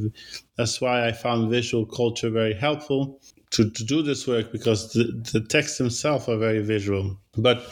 That's 0.57 0.79
why 0.79 1.07
I 1.07 1.11
found 1.11 1.49
visual 1.49 1.85
culture 1.85 2.29
very 2.29 2.53
helpful 2.53 3.19
to, 3.51 3.69
to 3.69 3.83
do 3.83 4.01
this 4.01 4.27
work 4.27 4.51
because 4.51 4.91
the, 4.93 5.03
the 5.31 5.41
texts 5.41 5.77
themselves 5.77 6.27
are 6.27 6.37
very 6.37 6.61
visual. 6.61 7.17
But 7.37 7.65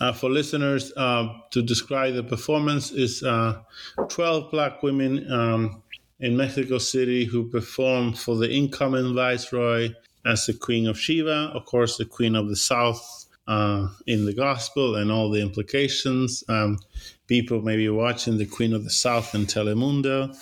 uh, 0.00 0.12
for 0.12 0.30
listeners, 0.30 0.92
uh, 0.96 1.28
to 1.50 1.62
describe 1.62 2.14
the 2.14 2.22
performance 2.22 2.90
is 2.90 3.22
uh, 3.22 3.60
12 4.08 4.50
black 4.50 4.82
women 4.82 5.30
um, 5.30 5.82
in 6.20 6.36
Mexico 6.36 6.78
City 6.78 7.24
who 7.24 7.48
perform 7.48 8.12
for 8.12 8.36
the 8.36 8.50
incoming 8.50 9.14
viceroy 9.14 9.90
as 10.24 10.46
the 10.46 10.54
Queen 10.54 10.86
of 10.86 10.98
Sheba, 10.98 11.52
of 11.54 11.64
course, 11.64 11.96
the 11.96 12.04
Queen 12.04 12.34
of 12.34 12.48
the 12.48 12.56
South 12.56 13.26
uh, 13.46 13.88
in 14.06 14.26
the 14.26 14.34
Gospel 14.34 14.96
and 14.96 15.10
all 15.10 15.30
the 15.30 15.40
implications. 15.40 16.44
Um, 16.48 16.78
people 17.26 17.62
may 17.62 17.76
be 17.76 17.88
watching 17.88 18.38
the 18.38 18.46
Queen 18.46 18.72
of 18.72 18.84
the 18.84 18.90
South 18.90 19.34
in 19.34 19.46
Telemundo. 19.46 20.36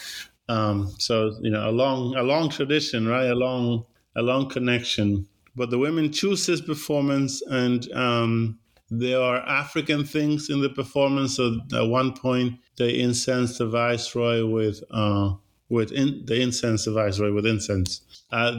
Um, 0.49 0.93
so 0.99 1.37
you 1.41 1.51
know, 1.51 1.69
a 1.69 1.73
long, 1.73 2.17
a 2.17 2.23
long 2.23 2.49
tradition, 2.49 3.07
right? 3.07 3.27
A 3.27 3.35
long 3.35 3.85
a 4.17 4.23
long 4.23 4.49
connection. 4.49 5.27
But 5.55 5.71
the 5.71 5.79
women 5.79 6.13
choose 6.13 6.47
this 6.47 6.61
performance, 6.61 7.43
and 7.43 7.91
um, 7.93 8.59
there 8.91 9.21
are 9.21 9.37
African 9.47 10.05
things 10.05 10.49
in 10.51 10.61
the 10.61 10.71
performance. 10.71 11.37
So 11.37 11.59
at 11.75 11.87
one 11.87 12.15
point, 12.15 12.59
they 12.77 12.99
incense 12.99 13.59
the 13.59 13.67
viceroy 13.67 14.47
with 14.47 14.83
uh, 14.91 15.35
with 15.69 15.93
in, 15.93 16.25
they 16.27 16.41
incense 16.41 16.85
the 16.87 16.93
viceroy 16.93 17.33
with 17.33 17.47
incense. 17.47 18.01
Uh, 18.31 18.53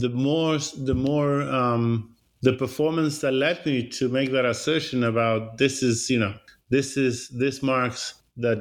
the 0.00 0.10
more 0.12 0.58
the 0.58 0.94
more 0.94 1.42
um, 1.42 2.14
the 2.42 2.52
performance 2.52 3.20
that 3.20 3.32
led 3.32 3.64
me 3.66 3.88
to 3.88 4.08
make 4.08 4.32
that 4.32 4.44
assertion 4.44 5.04
about 5.04 5.58
this 5.58 5.82
is 5.82 6.10
you 6.10 6.18
know 6.18 6.34
this 6.70 6.96
is 6.96 7.28
this 7.30 7.62
marks 7.62 8.14
that 8.36 8.58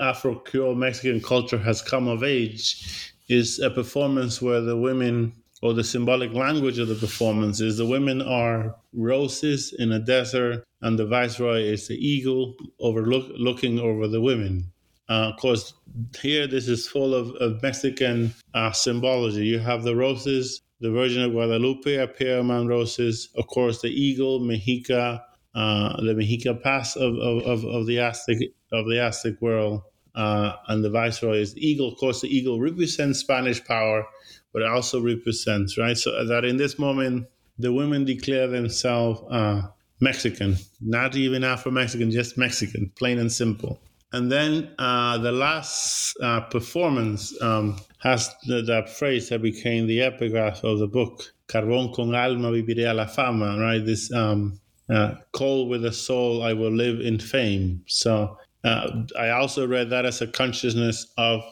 Afro 0.00 0.36
Creole 0.36 0.74
Mexican 0.74 1.20
culture 1.20 1.58
has 1.58 1.82
come 1.82 2.06
of 2.08 2.22
age 2.22 3.14
is 3.28 3.58
a 3.60 3.70
performance 3.70 4.42
where 4.42 4.60
the 4.60 4.76
women 4.76 5.32
or 5.62 5.74
the 5.74 5.84
symbolic 5.84 6.32
language 6.32 6.78
of 6.78 6.88
the 6.88 6.94
performance 6.94 7.60
is 7.60 7.76
the 7.76 7.86
women 7.86 8.22
are 8.22 8.76
roses 8.92 9.74
in 9.78 9.92
a 9.92 9.98
desert 9.98 10.64
and 10.80 10.98
the 10.98 11.06
viceroy 11.06 11.60
is 11.60 11.88
the 11.88 11.94
eagle 11.94 12.56
overlook 12.80 13.26
looking 13.36 13.78
over 13.78 14.08
the 14.08 14.20
women. 14.20 14.72
Uh, 15.08 15.32
of 15.32 15.36
course 15.38 15.74
here 16.20 16.46
this 16.46 16.68
is 16.68 16.88
full 16.88 17.14
of, 17.14 17.34
of 17.36 17.62
mexican 17.62 18.32
uh, 18.54 18.72
symbology. 18.72 19.44
You 19.44 19.58
have 19.58 19.82
the 19.82 19.96
roses 19.96 20.62
the 20.80 20.90
virgin 20.90 21.22
of 21.22 21.32
guadalupe 21.32 21.96
appear 21.96 22.38
among 22.38 22.66
roses 22.66 23.28
of 23.36 23.46
course 23.46 23.82
the 23.82 23.88
eagle 23.88 24.40
mexica 24.40 25.20
uh, 25.54 26.00
the 26.00 26.14
mexica 26.14 26.60
pass 26.62 26.96
of, 26.96 27.14
of, 27.16 27.64
of, 27.64 27.86
the 27.86 27.98
aztec 27.98 28.38
of 28.72 28.86
the 28.86 29.00
aztec 29.00 29.34
world 29.40 29.82
uh, 30.14 30.52
and 30.68 30.84
the 30.84 30.90
viceroy 30.90 31.38
is 31.38 31.54
the 31.54 31.66
eagle. 31.66 31.88
Of 31.88 31.98
course 31.98 32.20
the 32.20 32.28
eagle 32.28 32.60
represents 32.60 33.20
spanish 33.20 33.64
power 33.64 34.06
but 34.52 34.62
it 34.62 34.68
also 34.68 35.00
represents, 35.00 35.78
right? 35.78 35.96
So 35.96 36.24
that 36.24 36.44
in 36.44 36.56
this 36.56 36.78
moment, 36.78 37.26
the 37.58 37.72
women 37.72 38.04
declare 38.04 38.46
themselves 38.46 39.20
uh, 39.30 39.62
Mexican, 40.00 40.56
not 40.80 41.14
even 41.16 41.44
Afro 41.44 41.70
Mexican, 41.70 42.10
just 42.10 42.38
Mexican, 42.38 42.90
plain 42.96 43.18
and 43.18 43.30
simple. 43.30 43.78
And 44.12 44.32
then 44.32 44.70
uh, 44.78 45.18
the 45.18 45.30
last 45.30 46.16
uh, 46.20 46.40
performance 46.40 47.40
um, 47.42 47.78
has 47.98 48.34
the, 48.46 48.62
that 48.62 48.88
phrase 48.88 49.28
that 49.28 49.40
became 49.40 49.86
the 49.86 50.00
epigraph 50.02 50.64
of 50.64 50.78
the 50.78 50.88
book, 50.88 51.32
Carbón 51.48 51.94
con 51.94 52.14
alma 52.14 52.50
viviré 52.50 52.90
a 52.90 52.94
la 52.94 53.06
fama, 53.06 53.56
right? 53.60 53.84
This 53.84 54.12
um, 54.12 54.58
uh, 54.88 55.14
coal 55.32 55.68
with 55.68 55.84
a 55.84 55.92
soul, 55.92 56.42
I 56.42 56.54
will 56.54 56.72
live 56.72 57.00
in 57.00 57.20
fame. 57.20 57.84
So 57.86 58.36
uh, 58.64 59.04
I 59.16 59.30
also 59.30 59.66
read 59.66 59.90
that 59.90 60.04
as 60.04 60.20
a 60.22 60.26
consciousness 60.26 61.06
of 61.16 61.42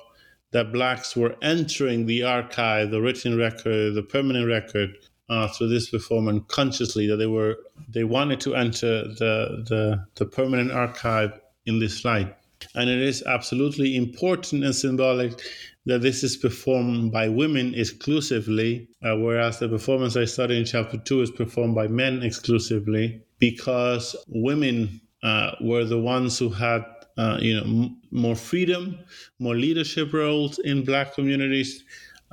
that 0.53 0.73
blacks 0.73 1.17
were 1.17 1.37
entering 1.43 2.07
the 2.07 2.23
archive, 2.23 2.91
the 2.91 3.01
written 3.01 3.37
record, 3.37 3.95
the 3.95 4.03
permanent 4.03 4.47
record 4.47 4.91
uh, 5.29 5.49
through 5.49 5.69
this 5.69 5.91
performance 5.91 6.43
consciously 6.49 7.07
that 7.07 7.17
they 7.17 7.27
were 7.27 7.57
they 7.89 8.05
wanted 8.05 8.41
to 8.41 8.55
enter 8.55 9.03
the 9.09 9.65
the, 9.69 10.05
the 10.15 10.27
permanent 10.27 10.73
archive 10.73 11.39
in 11.67 11.79
this 11.79 12.05
light. 12.05 12.35
And 12.75 12.91
it 12.91 13.01
is 13.01 13.23
absolutely 13.23 13.95
important 13.95 14.65
and 14.65 14.75
symbolic 14.75 15.41
that 15.87 16.03
this 16.03 16.23
is 16.23 16.37
performed 16.37 17.13
by 17.13 17.29
women 17.29 17.75
exclusively, 17.75 18.89
uh, 19.03 19.17
whereas 19.17 19.59
the 19.59 19.69
performance 19.69 20.17
I 20.17 20.25
studied 20.25 20.59
in 20.59 20.65
chapter 20.65 20.99
two 20.99 21.23
is 21.23 21.31
performed 21.31 21.75
by 21.75 21.89
men 21.89 22.23
exclusively, 22.23 23.23
because 23.39 24.17
women 24.29 25.01
uh, 25.23 25.53
were 25.61 25.85
the 25.85 26.01
ones 26.01 26.39
who 26.39 26.51
had 26.51 26.85
uh, 27.19 27.39
you 27.41 27.57
know, 27.57 27.65
m- 27.65 27.99
more 28.13 28.37
freedom, 28.37 28.99
more 29.41 29.57
leadership 29.57 30.15
roles 30.15 30.59
in 30.61 30.85
Black 30.85 31.15
communities, 31.15 31.85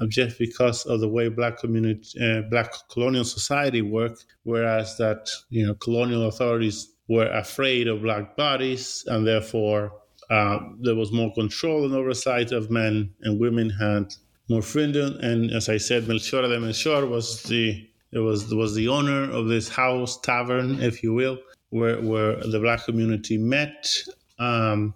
just 0.09 0.39
because 0.39 0.85
of 0.85 1.01
the 1.01 1.09
way 1.09 1.29
Black 1.29 1.59
community, 1.59 2.19
uh, 2.21 2.41
Black 2.49 2.73
colonial 2.91 3.25
society 3.25 3.81
worked. 3.81 4.25
Whereas 4.43 4.97
that 4.97 5.29
you 5.49 5.67
know, 5.67 5.75
colonial 5.75 6.27
authorities 6.27 6.93
were 7.09 7.27
afraid 7.27 7.87
of 7.87 8.03
Black 8.03 8.37
bodies, 8.37 9.03
and 9.07 9.27
therefore 9.27 9.93
uh, 10.29 10.59
there 10.81 10.95
was 10.95 11.11
more 11.11 11.33
control 11.33 11.85
and 11.85 11.95
oversight 11.95 12.51
of 12.53 12.71
men, 12.71 13.11
and 13.23 13.39
women 13.39 13.69
had 13.71 14.13
more 14.49 14.63
freedom. 14.63 15.17
And 15.21 15.51
as 15.51 15.69
I 15.69 15.77
said, 15.77 16.03
Melchor 16.05 16.43
de 16.43 16.59
Melchor 16.59 17.09
was 17.09 17.43
the 17.43 17.87
it 18.11 18.19
was 18.19 18.53
was 18.53 18.75
the 18.75 18.87
owner 18.87 19.29
of 19.31 19.47
this 19.47 19.69
house 19.69 20.19
tavern, 20.21 20.81
if 20.81 21.03
you 21.03 21.13
will, 21.13 21.39
where 21.69 22.01
where 22.01 22.37
the 22.37 22.59
Black 22.59 22.85
community 22.85 23.37
met 23.37 23.87
um, 24.39 24.93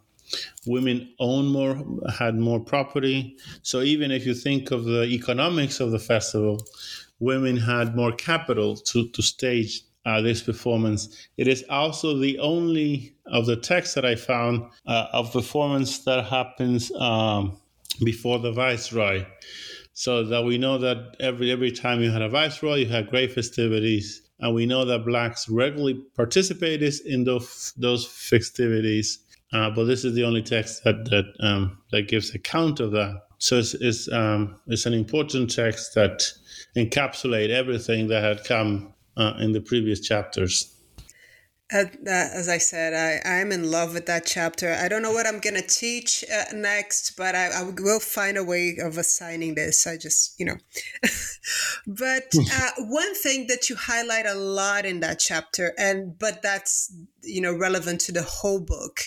women 0.66 1.14
own 1.20 1.48
more, 1.48 1.84
had 2.18 2.36
more 2.36 2.60
property. 2.60 3.38
So 3.62 3.82
even 3.82 4.12
if 4.12 4.26
you 4.26 4.34
think 4.34 4.72
of 4.72 4.86
the 4.86 5.06
economics 5.06 5.80
of 5.80 5.92
the 5.92 6.00
festival, 6.00 6.66
women 7.20 7.58
had 7.58 7.96
more 7.96 8.12
capital 8.12 8.76
to, 8.76 9.10
to 9.10 9.22
stage 9.22 9.84
uh, 10.06 10.22
this 10.22 10.42
performance. 10.42 11.28
It 11.38 11.48
is 11.48 11.64
also 11.70 12.18
the 12.18 12.40
only 12.40 13.16
of 13.26 13.46
the 13.46 13.56
texts 13.56 13.96
that 13.96 14.06
I 14.06 14.16
found 14.16 14.64
uh, 14.88 15.08
of 15.14 15.32
performance 15.34 16.00
that 16.06 16.26
happens 16.26 16.92
um, 16.94 17.58
before 18.04 18.40
the 18.40 18.52
viceroy. 18.52 19.26
So 19.94 20.24
that 20.24 20.46
we 20.46 20.58
know 20.58 20.78
that 20.78 21.18
every 21.20 21.52
every 21.52 21.72
time 21.72 22.02
you 22.02 22.10
had 22.10 22.22
a 22.22 22.30
viceroy, 22.30 22.76
you 22.76 22.86
had 22.86 23.10
great 23.10 23.34
festivities, 23.34 24.22
and 24.40 24.56
we 24.56 24.66
know 24.66 24.86
that 24.86 25.06
blacks 25.06 25.50
regularly 25.50 25.96
participated 26.16 26.94
in 27.06 27.26
those 27.26 27.74
those 27.76 28.06
festivities 28.06 29.20
uh, 29.52 29.70
but 29.72 29.86
this 29.86 30.06
is 30.06 30.14
the 30.14 30.24
only 30.24 30.42
text 30.42 30.84
that 30.84 31.06
that 31.06 31.26
um, 31.40 31.80
that 31.92 32.08
gives 32.08 32.34
account 32.36 32.80
of 32.80 32.92
that. 32.92 33.22
So 33.40 33.58
it's 33.58 33.74
it's, 33.74 34.12
um, 34.12 34.60
it's 34.68 34.86
an 34.86 34.94
important 34.94 35.54
text 35.54 35.96
that 35.96 36.32
encapsulate 36.76 37.50
everything 37.50 38.08
that 38.10 38.24
had 38.24 38.44
come 38.44 38.94
uh, 39.18 39.34
in 39.40 39.54
the 39.54 39.62
previous 39.62 40.02
chapters. 40.02 40.76
Uh, 41.72 41.86
as 42.08 42.50
I 42.50 42.58
said, 42.58 42.96
I, 42.96 43.40
I'm 43.40 43.52
in 43.52 43.70
love 43.70 43.94
with 43.94 44.08
that 44.08 44.26
chapter. 44.26 44.74
I 44.74 44.88
don't 44.88 45.04
know 45.04 45.12
what 45.12 45.28
I'm 45.28 45.40
going 45.40 45.56
to 45.56 45.68
teach 45.68 46.26
uh, 46.34 46.46
next, 46.52 47.16
but 47.16 47.36
I, 47.36 47.50
I, 47.50 47.64
will 47.78 48.00
find 48.00 48.38
a 48.38 48.44
way 48.44 48.78
of 48.82 48.98
assigning 48.98 49.54
this. 49.54 49.86
I 49.86 49.96
just, 49.96 50.40
you 50.40 50.48
know. 50.48 50.56
but 51.88 52.34
uh, 52.36 52.70
one 52.80 53.14
thing 53.14 53.46
that 53.48 53.70
you 53.70 53.76
highlight 53.76 54.26
a 54.26 54.34
lot 54.34 54.88
in 54.88 55.02
that 55.02 55.20
chapter, 55.20 55.74
and 55.78 56.18
but 56.18 56.42
that's, 56.42 56.92
you 57.22 57.40
know, 57.40 57.56
relevant 57.56 58.02
to 58.02 58.12
the 58.12 58.24
whole 58.24 58.62
book, 58.62 59.02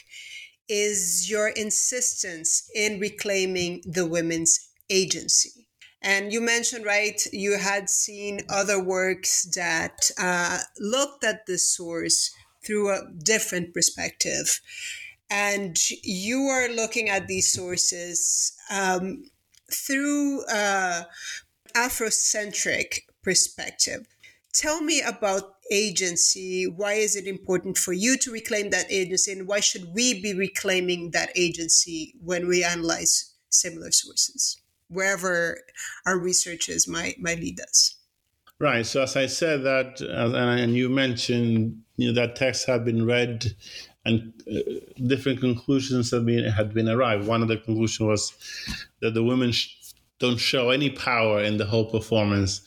is 0.69 1.31
your 1.31 1.49
insistence 1.49 2.71
in 2.75 3.01
reclaiming 3.01 3.83
the 3.85 4.07
women's 4.07 4.71
agency. 4.91 5.67
And 6.03 6.33
you 6.33 6.41
mentioned, 6.41 6.85
right, 6.85 7.25
you 7.33 7.59
had 7.59 7.89
seen 7.89 8.41
other 8.49 8.83
works 8.83 9.45
that 9.55 10.11
uh, 10.19 10.59
looked 10.81 11.25
at 11.25 11.47
the 11.47 11.59
source 11.59 12.31
through 12.65 12.91
a 12.91 13.03
different 13.23 13.73
perspective. 13.73 14.61
And 15.31 15.79
you 16.03 16.43
are 16.43 16.69
looking 16.69 17.09
at 17.09 17.29
these 17.29 17.53
sources 17.53 18.53
um, 18.71 19.25
through 19.71 20.45
uh, 20.47 21.05
Afrocentric 21.75 23.01
perspective. 23.23 24.07
Tell 24.53 24.83
me 24.83 25.01
about 25.01 25.55
agency. 25.71 26.67
Why 26.67 26.95
is 26.95 27.17
it 27.17 27.27
important 27.27 27.79
for 27.79 27.93
you 27.93 28.19
to 28.19 28.31
reclaim 28.31 28.71
that 28.71 28.91
agency, 28.91 29.33
and 29.33 29.49
why 29.49 29.61
should 29.61 29.95
we 29.95 30.21
be 30.21 30.35
reclaiming 30.35 31.13
that 31.13 31.31
agency 31.35 32.15
when 32.23 32.47
we 32.47 32.63
analyze 32.63 33.35
similar 33.49 33.91
sources, 33.91 34.61
wherever 34.89 35.59
our 36.05 36.19
researches 36.19 36.87
might 36.87 37.19
might 37.19 37.41
lead 37.41 37.61
us? 37.61 37.97
Right. 38.59 38.87
So 38.87 39.03
as 39.03 39.17
I 39.17 39.27
said 39.27 39.65
that, 39.65 40.01
and 40.01 40.77
you 40.77 40.89
mentioned, 40.89 41.83
you 41.97 42.09
know, 42.09 42.21
that 42.21 42.37
texts 42.37 42.67
have 42.67 42.85
been 42.85 43.07
read, 43.07 43.57
and 44.05 44.33
uh, 44.49 44.61
different 45.07 45.41
conclusions 45.41 46.11
had 46.11 46.27
been 46.27 46.45
had 46.45 46.75
been 46.75 46.89
arrived. 46.89 47.27
One 47.27 47.43
of 47.43 47.49
the 47.49 47.57
conclusions 47.57 48.07
was 48.07 48.33
that 49.01 49.15
the 49.15 49.25
women 49.25 49.53
sh- 49.53 49.75
don't 50.19 50.39
show 50.39 50.71
any 50.71 50.91
power 50.91 51.43
in 51.43 51.57
the 51.57 51.65
whole 51.65 51.91
performance, 51.91 52.61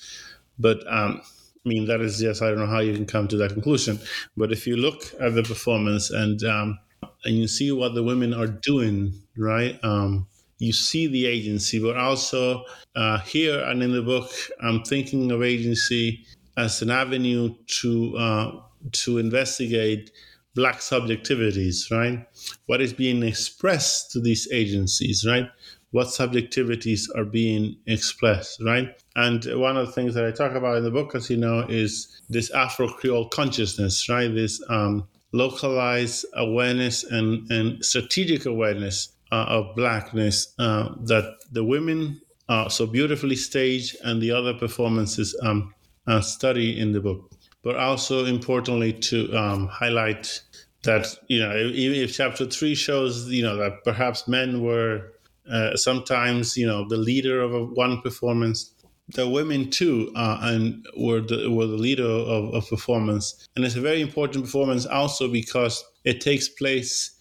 but 0.58 0.84
um, 0.92 1.22
I 1.66 1.70
mean, 1.70 1.86
that 1.88 2.02
is 2.02 2.20
just, 2.20 2.42
I 2.42 2.50
don't 2.50 2.60
know 2.60 2.68
how 2.68 2.80
you 2.80 2.94
can 2.94 3.06
come 3.06 3.28
to 3.30 3.38
that 3.38 3.54
conclusion. 3.54 4.00
But 4.38 4.52
if 4.52 4.68
you 4.68 4.78
look 4.78 5.04
at 5.20 5.34
the 5.34 5.44
performance 5.44 6.12
and, 6.12 6.44
um, 6.44 6.80
and 7.24 7.38
you 7.38 7.48
see 7.48 7.72
what 7.72 7.96
the 7.96 8.04
women 8.04 8.34
are 8.34 8.48
doing, 8.48 9.14
right? 9.38 9.80
Um, 9.84 10.28
you 10.60 10.74
see 10.74 11.08
the 11.08 11.26
agency, 11.26 11.80
but 11.80 11.98
also 11.98 12.64
uh, 12.96 13.20
here 13.20 13.60
and 13.62 13.82
in 13.82 13.92
the 13.92 14.02
book, 14.02 14.32
I'm 14.62 14.84
thinking 14.84 15.32
of 15.32 15.44
agency 15.44 16.26
as 16.58 16.82
an 16.82 16.92
avenue 16.92 17.54
to 17.82 18.18
uh, 18.18 18.52
to 18.92 19.18
investigate 19.18 20.12
black 20.54 20.78
subjectivities, 20.78 21.92
right? 21.92 22.26
What 22.68 22.80
is 22.80 22.94
being 22.94 23.24
expressed 23.24 24.12
to 24.12 24.22
these 24.22 24.48
agencies, 24.54 25.26
right? 25.28 25.50
what 25.96 26.08
subjectivities 26.08 27.04
are 27.16 27.24
being 27.24 27.78
expressed, 27.88 28.62
right? 28.62 29.02
And 29.16 29.46
one 29.60 29.78
of 29.78 29.86
the 29.88 29.94
things 29.94 30.14
that 30.16 30.26
I 30.26 30.32
talk 30.32 30.54
about 30.56 30.78
in 30.78 30.84
the 30.84 30.92
book, 30.92 31.16
as 31.16 31.30
you 31.30 31.38
know, 31.38 31.66
is 31.70 32.22
this 32.30 32.52
Afro 32.52 32.88
Creole 32.88 33.30
consciousness, 33.30 34.10
right? 34.10 34.34
This 34.34 34.62
um, 34.70 35.08
localized 35.32 36.26
awareness 36.34 37.04
and, 37.04 37.50
and 37.50 37.84
strategic 37.84 38.46
awareness 38.46 39.10
uh, 39.32 39.46
of 39.48 39.76
Blackness 39.76 40.54
uh, 40.60 40.90
that 41.04 41.38
the 41.52 41.64
women 41.64 42.22
uh, 42.50 42.70
so 42.70 42.86
beautifully 42.86 43.36
stage 43.36 43.96
and 44.04 44.22
the 44.22 44.32
other 44.32 44.54
performances 44.54 45.38
um, 45.42 45.74
uh, 46.08 46.22
study 46.22 46.80
in 46.80 46.92
the 46.92 47.00
book. 47.00 47.32
But 47.64 47.78
also 47.78 48.26
importantly 48.26 48.94
to 48.94 49.34
um, 49.36 49.68
highlight 49.68 50.42
that, 50.84 51.08
you 51.28 51.40
know, 51.40 51.56
even 51.56 51.98
if 52.00 52.16
chapter 52.16 52.46
three 52.46 52.76
shows, 52.76 53.28
you 53.28 53.42
know, 53.42 53.58
that 53.58 53.84
perhaps 53.84 54.28
men 54.28 54.62
were 54.62 55.14
uh, 55.52 55.76
sometimes, 55.76 56.56
you 56.58 56.68
know, 56.68 56.88
the 56.88 56.98
leader 56.98 57.42
of 57.42 57.54
a, 57.54 57.64
one 57.66 58.02
performance. 58.02 58.72
The 59.10 59.30
women 59.30 59.70
too, 59.70 60.12
uh, 60.16 60.40
and 60.42 60.86
were 60.98 61.22
the 61.22 61.52
were 61.52 61.68
the 61.68 61.78
leader 61.78 62.04
of, 62.04 62.54
of 62.56 62.68
performance, 62.68 63.48
and 63.56 63.64
it's 63.64 63.76
a 63.76 63.82
very 63.82 64.02
important 64.02 64.46
performance 64.46 64.86
also 64.88 65.28
because 65.32 65.84
it 66.04 66.22
takes 66.22 66.50
place 66.50 67.16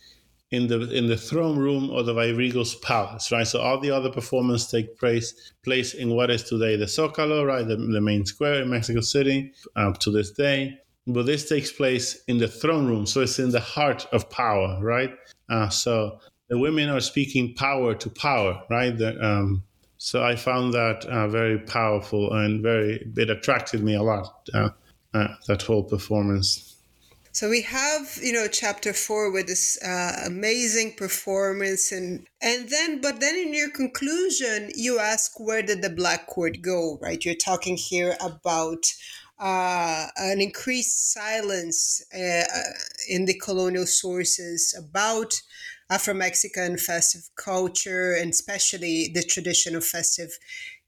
in 0.50 0.68
the 0.68 0.90
in 0.90 1.08
the 1.08 1.16
throne 1.16 1.58
room 1.58 1.90
of 1.90 2.06
the 2.06 2.14
Virgil's 2.14 2.76
palace, 2.76 3.30
right? 3.32 3.46
So 3.46 3.60
all 3.60 3.80
the 3.80 3.90
other 3.90 4.10
performances 4.10 4.70
take 4.70 4.98
place 4.98 5.52
place 5.62 5.94
in 5.94 6.10
what 6.10 6.30
is 6.30 6.44
today 6.44 6.76
the 6.76 6.86
Zocalo, 6.86 7.46
right, 7.46 7.66
the, 7.66 7.76
the 7.76 8.00
main 8.00 8.24
square 8.24 8.62
in 8.62 8.70
Mexico 8.70 9.00
City, 9.00 9.52
uh, 9.76 9.92
to 9.92 10.10
this 10.10 10.30
day. 10.30 10.78
But 11.06 11.26
this 11.26 11.48
takes 11.48 11.70
place 11.70 12.22
in 12.28 12.38
the 12.38 12.48
throne 12.48 12.86
room, 12.86 13.04
so 13.04 13.20
it's 13.20 13.38
in 13.38 13.50
the 13.50 13.60
heart 13.60 14.06
of 14.12 14.30
power, 14.30 14.78
right? 14.80 15.10
Uh, 15.50 15.68
so 15.68 16.18
the 16.48 16.58
women 16.58 16.88
are 16.88 17.00
speaking 17.00 17.54
power 17.54 17.94
to 17.94 18.08
power, 18.10 18.62
right? 18.70 18.96
The, 18.96 19.22
um, 19.22 19.64
so 20.04 20.22
I 20.22 20.36
found 20.36 20.74
that 20.74 21.06
uh, 21.06 21.28
very 21.28 21.58
powerful 21.58 22.30
and 22.30 22.62
very 22.62 23.10
it 23.16 23.30
attracted 23.30 23.82
me 23.82 23.94
a 23.94 24.02
lot. 24.02 24.46
Uh, 24.52 24.68
uh, 25.14 25.28
that 25.46 25.62
whole 25.62 25.82
performance. 25.82 26.76
So 27.32 27.48
we 27.48 27.62
have, 27.62 28.18
you 28.22 28.32
know, 28.32 28.46
chapter 28.48 28.92
four 28.92 29.32
with 29.32 29.46
this 29.46 29.82
uh, 29.82 30.24
amazing 30.26 30.94
performance, 30.96 31.90
and 31.90 32.26
and 32.42 32.68
then, 32.68 33.00
but 33.00 33.20
then 33.20 33.34
in 33.34 33.54
your 33.54 33.70
conclusion, 33.70 34.70
you 34.74 34.98
ask 34.98 35.40
where 35.40 35.62
did 35.62 35.80
the 35.80 35.88
Black 35.88 36.26
Court 36.26 36.60
go? 36.60 36.98
Right? 37.00 37.24
You're 37.24 37.34
talking 37.34 37.76
here 37.76 38.16
about 38.20 38.92
uh, 39.38 40.08
an 40.16 40.40
increased 40.40 41.12
silence 41.12 42.04
uh, 42.14 42.44
in 43.08 43.24
the 43.24 43.38
colonial 43.38 43.86
sources 43.86 44.74
about 44.78 45.32
Afro 45.90 46.14
Mexican 46.14 46.78
festive 46.78 47.28
culture, 47.36 48.14
and 48.14 48.30
especially 48.30 49.10
the 49.12 49.22
tradition 49.22 49.76
of 49.76 49.84
festive 49.84 50.38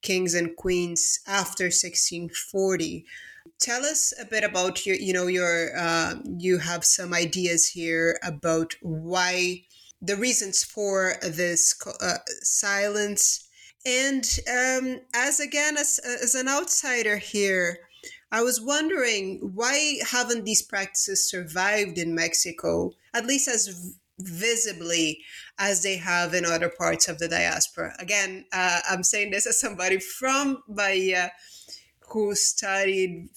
kings 0.03 0.35
and 0.35 0.57
queens 0.57 1.21
after 1.27 1.65
1640. 1.65 3.05
Tell 3.61 3.85
us 3.85 4.13
a 4.21 4.25
bit 4.25 4.45
about 4.45 4.87
your, 4.87 4.97
you 4.97 5.13
know, 5.13 5.27
your, 5.27 5.77
uh, 5.77 6.15
you 6.39 6.59
have 6.59 6.85
some 6.85 7.13
ideas 7.13 7.69
here 7.69 8.19
about 8.23 8.75
why 8.81 9.65
the 10.03 10.17
reasons 10.17 10.63
for 10.63 11.15
this 11.23 11.75
uh, 12.01 12.19
silence. 12.43 13.49
And 13.85 14.25
um, 14.49 15.01
as 15.15 15.41
again, 15.41 15.77
as, 15.77 15.99
as 15.99 16.35
an 16.35 16.49
outsider 16.49 17.17
here, 17.17 17.79
I 18.31 18.43
was 18.43 18.61
wondering 18.61 19.53
why 19.55 19.99
haven't 20.11 20.45
these 20.45 20.63
practices 20.63 21.29
survived 21.31 21.97
in 21.97 22.15
Mexico, 22.15 22.93
at 23.15 23.27
least 23.27 23.49
as 23.49 23.95
visibly 24.19 25.21
as 25.59 25.83
they 25.83 25.97
have 25.97 26.35
in 26.35 26.45
other 26.45 26.71
parts 26.71 27.09
of 27.09 27.19
the 27.19 27.29
diaspora. 27.29 27.95
Again, 27.99 28.45
uh, 28.53 28.81
I'm 28.89 29.03
saying 29.03 29.31
this 29.31 29.47
as 29.47 29.61
somebody 29.61 29.99
from 29.99 30.63
Bahia 30.69 31.33
who 32.09 32.35
studied 32.35 33.29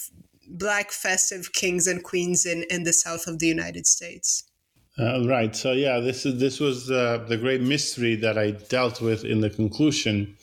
Black 0.47 0.91
festive 0.91 1.53
kings 1.53 1.85
and 1.87 2.03
queens 2.03 2.45
in, 2.45 2.65
in 2.69 2.83
the 2.83 2.93
south 2.93 3.27
of 3.27 3.39
the 3.39 3.47
United 3.47 3.85
States. 3.85 4.43
Uh, 4.97 5.25
right. 5.25 5.55
So 5.55 5.71
yeah, 5.71 5.99
this 5.99 6.25
is 6.25 6.39
this 6.39 6.59
was 6.59 6.91
uh, 6.91 7.23
the 7.29 7.37
great 7.37 7.61
mystery 7.61 8.15
that 8.17 8.37
I 8.37 8.51
dealt 8.51 8.99
with 8.99 9.23
in 9.23 9.39
the 9.39 9.49
conclusion, 9.49 10.35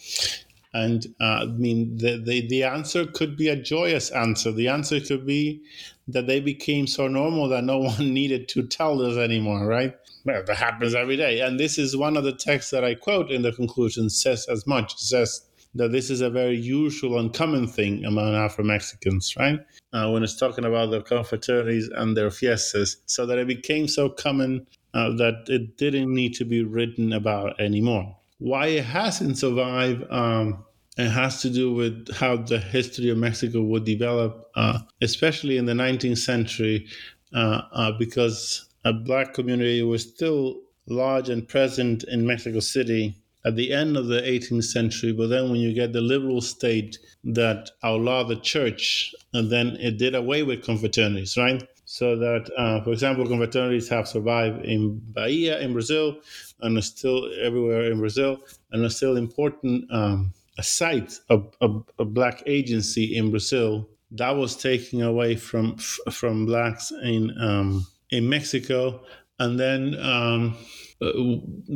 and 0.72 1.04
uh, 1.20 1.40
I 1.42 1.44
mean 1.46 1.98
the, 1.98 2.22
the 2.24 2.46
the 2.48 2.62
answer 2.64 3.04
could 3.04 3.36
be 3.36 3.48
a 3.48 3.56
joyous 3.56 4.10
answer. 4.10 4.52
The 4.52 4.68
answer 4.68 4.98
could 5.00 5.26
be 5.26 5.62
that 6.08 6.26
they 6.26 6.40
became 6.40 6.86
so 6.86 7.06
normal 7.06 7.48
that 7.48 7.64
no 7.64 7.78
one 7.96 8.14
needed 8.14 8.48
to 8.50 8.66
tell 8.66 9.02
us 9.02 9.18
anymore. 9.18 9.66
Right 9.66 9.94
well, 10.26 10.42
that 10.44 10.56
happens 10.56 10.94
every 10.94 11.16
day. 11.16 11.40
And 11.40 11.58
this 11.58 11.78
is 11.78 11.96
one 11.96 12.16
of 12.16 12.24
the 12.24 12.32
texts 12.32 12.72
that 12.72 12.84
I 12.84 12.94
quote 12.94 13.30
in 13.30 13.42
the 13.42 13.52
conclusion 13.52 14.10
says 14.10 14.46
as 14.48 14.66
much. 14.66 14.98
Says 14.98 15.40
that 15.76 15.92
this 15.92 16.10
is 16.10 16.20
a 16.20 16.30
very 16.30 16.56
usual 16.56 17.18
and 17.20 17.32
common 17.32 17.68
thing 17.68 18.04
among 18.04 18.34
Afro 18.34 18.64
Mexicans, 18.64 19.34
right? 19.38 19.60
Uh, 19.92 20.10
when 20.10 20.24
it's 20.24 20.36
talking 20.36 20.64
about 20.64 20.90
their 20.90 21.00
confraternities 21.00 21.84
and 21.94 22.16
their 22.16 22.30
fiestas, 22.30 22.96
so 23.06 23.24
that 23.24 23.38
it 23.38 23.46
became 23.46 23.86
so 23.86 24.08
common 24.08 24.66
uh, 24.94 25.10
that 25.10 25.44
it 25.46 25.76
didn't 25.76 26.12
need 26.12 26.34
to 26.34 26.44
be 26.44 26.64
written 26.64 27.12
about 27.12 27.60
anymore. 27.60 28.16
Why 28.38 28.66
it 28.66 28.84
hasn't 28.84 29.38
survived, 29.38 30.04
um, 30.10 30.64
it 30.98 31.08
has 31.08 31.40
to 31.42 31.50
do 31.50 31.72
with 31.72 32.12
how 32.14 32.38
the 32.38 32.58
history 32.58 33.10
of 33.10 33.18
Mexico 33.18 33.62
would 33.62 33.84
develop, 33.84 34.50
uh, 34.56 34.80
especially 35.02 35.56
in 35.56 35.66
the 35.66 35.72
19th 35.72 36.18
century, 36.18 36.88
uh, 37.34 37.62
uh, 37.72 37.92
because 37.98 38.66
a 38.84 38.92
black 38.92 39.34
community 39.34 39.82
was 39.82 40.02
still 40.02 40.60
large 40.86 41.28
and 41.28 41.48
present 41.48 42.04
in 42.04 42.26
Mexico 42.26 42.60
City 42.60 43.16
at 43.44 43.56
the 43.56 43.72
end 43.72 43.96
of 43.96 44.06
the 44.06 44.20
18th 44.20 44.64
century. 44.64 45.12
But 45.12 45.28
then, 45.28 45.50
when 45.50 45.60
you 45.60 45.72
get 45.72 45.92
the 45.92 46.00
liberal 46.00 46.40
state 46.40 46.98
that 47.24 47.70
outlawed 47.82 48.28
the 48.28 48.36
church, 48.36 49.14
and 49.32 49.50
then 49.50 49.76
it 49.80 49.98
did 49.98 50.14
away 50.14 50.42
with 50.42 50.64
confraternities, 50.64 51.36
right? 51.36 51.62
So 51.84 52.16
that, 52.16 52.50
uh, 52.58 52.82
for 52.82 52.90
example, 52.90 53.24
confraternities 53.26 53.88
have 53.90 54.08
survived 54.08 54.64
in 54.64 55.00
Bahia 55.12 55.60
in 55.60 55.72
Brazil, 55.72 56.18
and 56.60 56.76
are 56.76 56.82
still 56.82 57.30
everywhere 57.40 57.90
in 57.90 57.98
Brazil, 57.98 58.38
and 58.72 58.84
are 58.84 58.90
still 58.90 59.16
important. 59.16 59.90
Um, 59.92 60.32
a 60.58 60.62
site 60.62 61.12
of, 61.28 61.54
of, 61.60 61.84
of 61.98 62.14
black 62.14 62.42
agency 62.46 63.16
in 63.16 63.30
Brazil 63.30 63.88
that 64.12 64.36
was 64.36 64.56
taken 64.56 65.02
away 65.02 65.36
from 65.36 65.76
from 65.76 66.46
blacks 66.46 66.92
in 67.02 67.36
um, 67.40 67.86
in 68.10 68.28
Mexico, 68.28 69.02
and 69.38 69.58
then 69.58 69.94
um, 70.00 70.56
uh, 71.02 71.10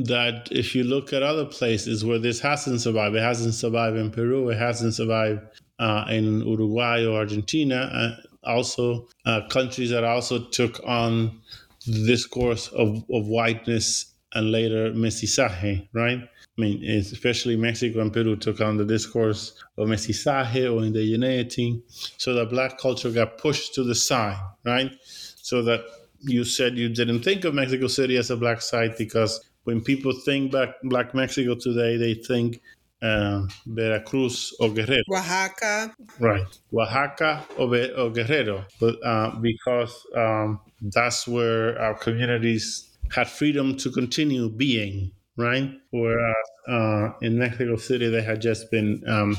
that 0.05 0.49
if 0.51 0.75
you 0.75 0.85
look 0.85 1.13
at 1.13 1.23
other 1.23 1.45
places 1.45 2.05
where 2.05 2.19
this 2.19 2.41
hasn't 2.41 2.81
survived, 2.81 3.17
it 3.17 3.23
hasn't 3.23 3.55
survived 3.55 3.97
in 3.97 4.11
Peru, 4.11 4.49
it 4.49 4.59
hasn't 4.59 4.95
survived 4.95 5.41
uh, 5.79 6.05
in 6.09 6.41
Uruguay 6.47 7.05
or 7.05 7.19
Argentina, 7.19 7.77
uh, 7.77 8.49
also 8.49 9.09
uh, 9.27 9.43
countries 9.49 9.91
that 9.91 10.05
also 10.05 10.49
took 10.49 10.81
on 10.87 11.41
the 11.87 12.07
discourse 12.07 12.69
of, 12.69 13.05
of 13.13 13.27
whiteness 13.27 14.15
and 14.35 14.53
later 14.53 14.93
mestizaje, 14.93 15.89
right? 15.93 16.19
I 16.19 16.61
mean, 16.61 16.85
especially 16.85 17.57
Mexico 17.57 18.01
and 18.01 18.13
Peru 18.13 18.37
took 18.37 18.61
on 18.61 18.77
the 18.77 18.85
discourse 18.85 19.55
of 19.77 19.89
mestizaje 19.89 20.65
or 20.65 20.83
indigeneity, 20.83 21.83
so 22.19 22.35
that 22.35 22.51
black 22.51 22.79
culture 22.79 23.11
got 23.11 23.39
pushed 23.39 23.75
to 23.75 23.85
the 23.85 23.95
side, 23.95 24.39
right? 24.65 24.93
So 25.03 25.63
that 25.63 25.81
you 26.21 26.45
said 26.45 26.77
you 26.77 26.89
didn't 26.89 27.23
think 27.23 27.45
of 27.45 27.55
Mexico 27.55 27.87
City 27.87 28.17
as 28.17 28.31
a 28.31 28.37
black 28.37 28.61
site 28.61 28.97
because 28.99 29.41
when 29.65 29.81
people 29.81 30.13
think 30.25 30.53
back 30.53 30.71
Black 30.85 31.15
Mexico 31.15 31.55
today, 31.55 31.97
they 31.97 32.15
think 32.15 32.61
uh, 33.03 33.47
Veracruz 33.67 34.55
or 34.61 34.69
Guerrero. 34.71 35.03
Oaxaca. 35.11 35.95
Right. 36.19 36.45
Oaxaca 36.73 37.45
or, 37.59 37.67
or 37.97 38.11
Guerrero, 38.11 38.65
but, 38.79 38.97
uh, 39.05 39.37
because 39.41 40.07
um, 40.17 40.61
that's 40.81 41.27
where 41.27 41.81
our 41.81 41.95
communities 41.95 42.91
had 43.13 43.29
freedom 43.29 43.77
to 43.79 43.91
continue 43.91 44.49
being, 44.49 45.13
right? 45.37 45.71
Whereas 45.91 46.37
uh, 46.69 47.11
in 47.23 47.39
Mexico 47.39 47.77
City, 47.77 48.09
they 48.09 48.23
had 48.23 48.41
just 48.41 48.71
been, 48.71 49.03
um, 49.07 49.37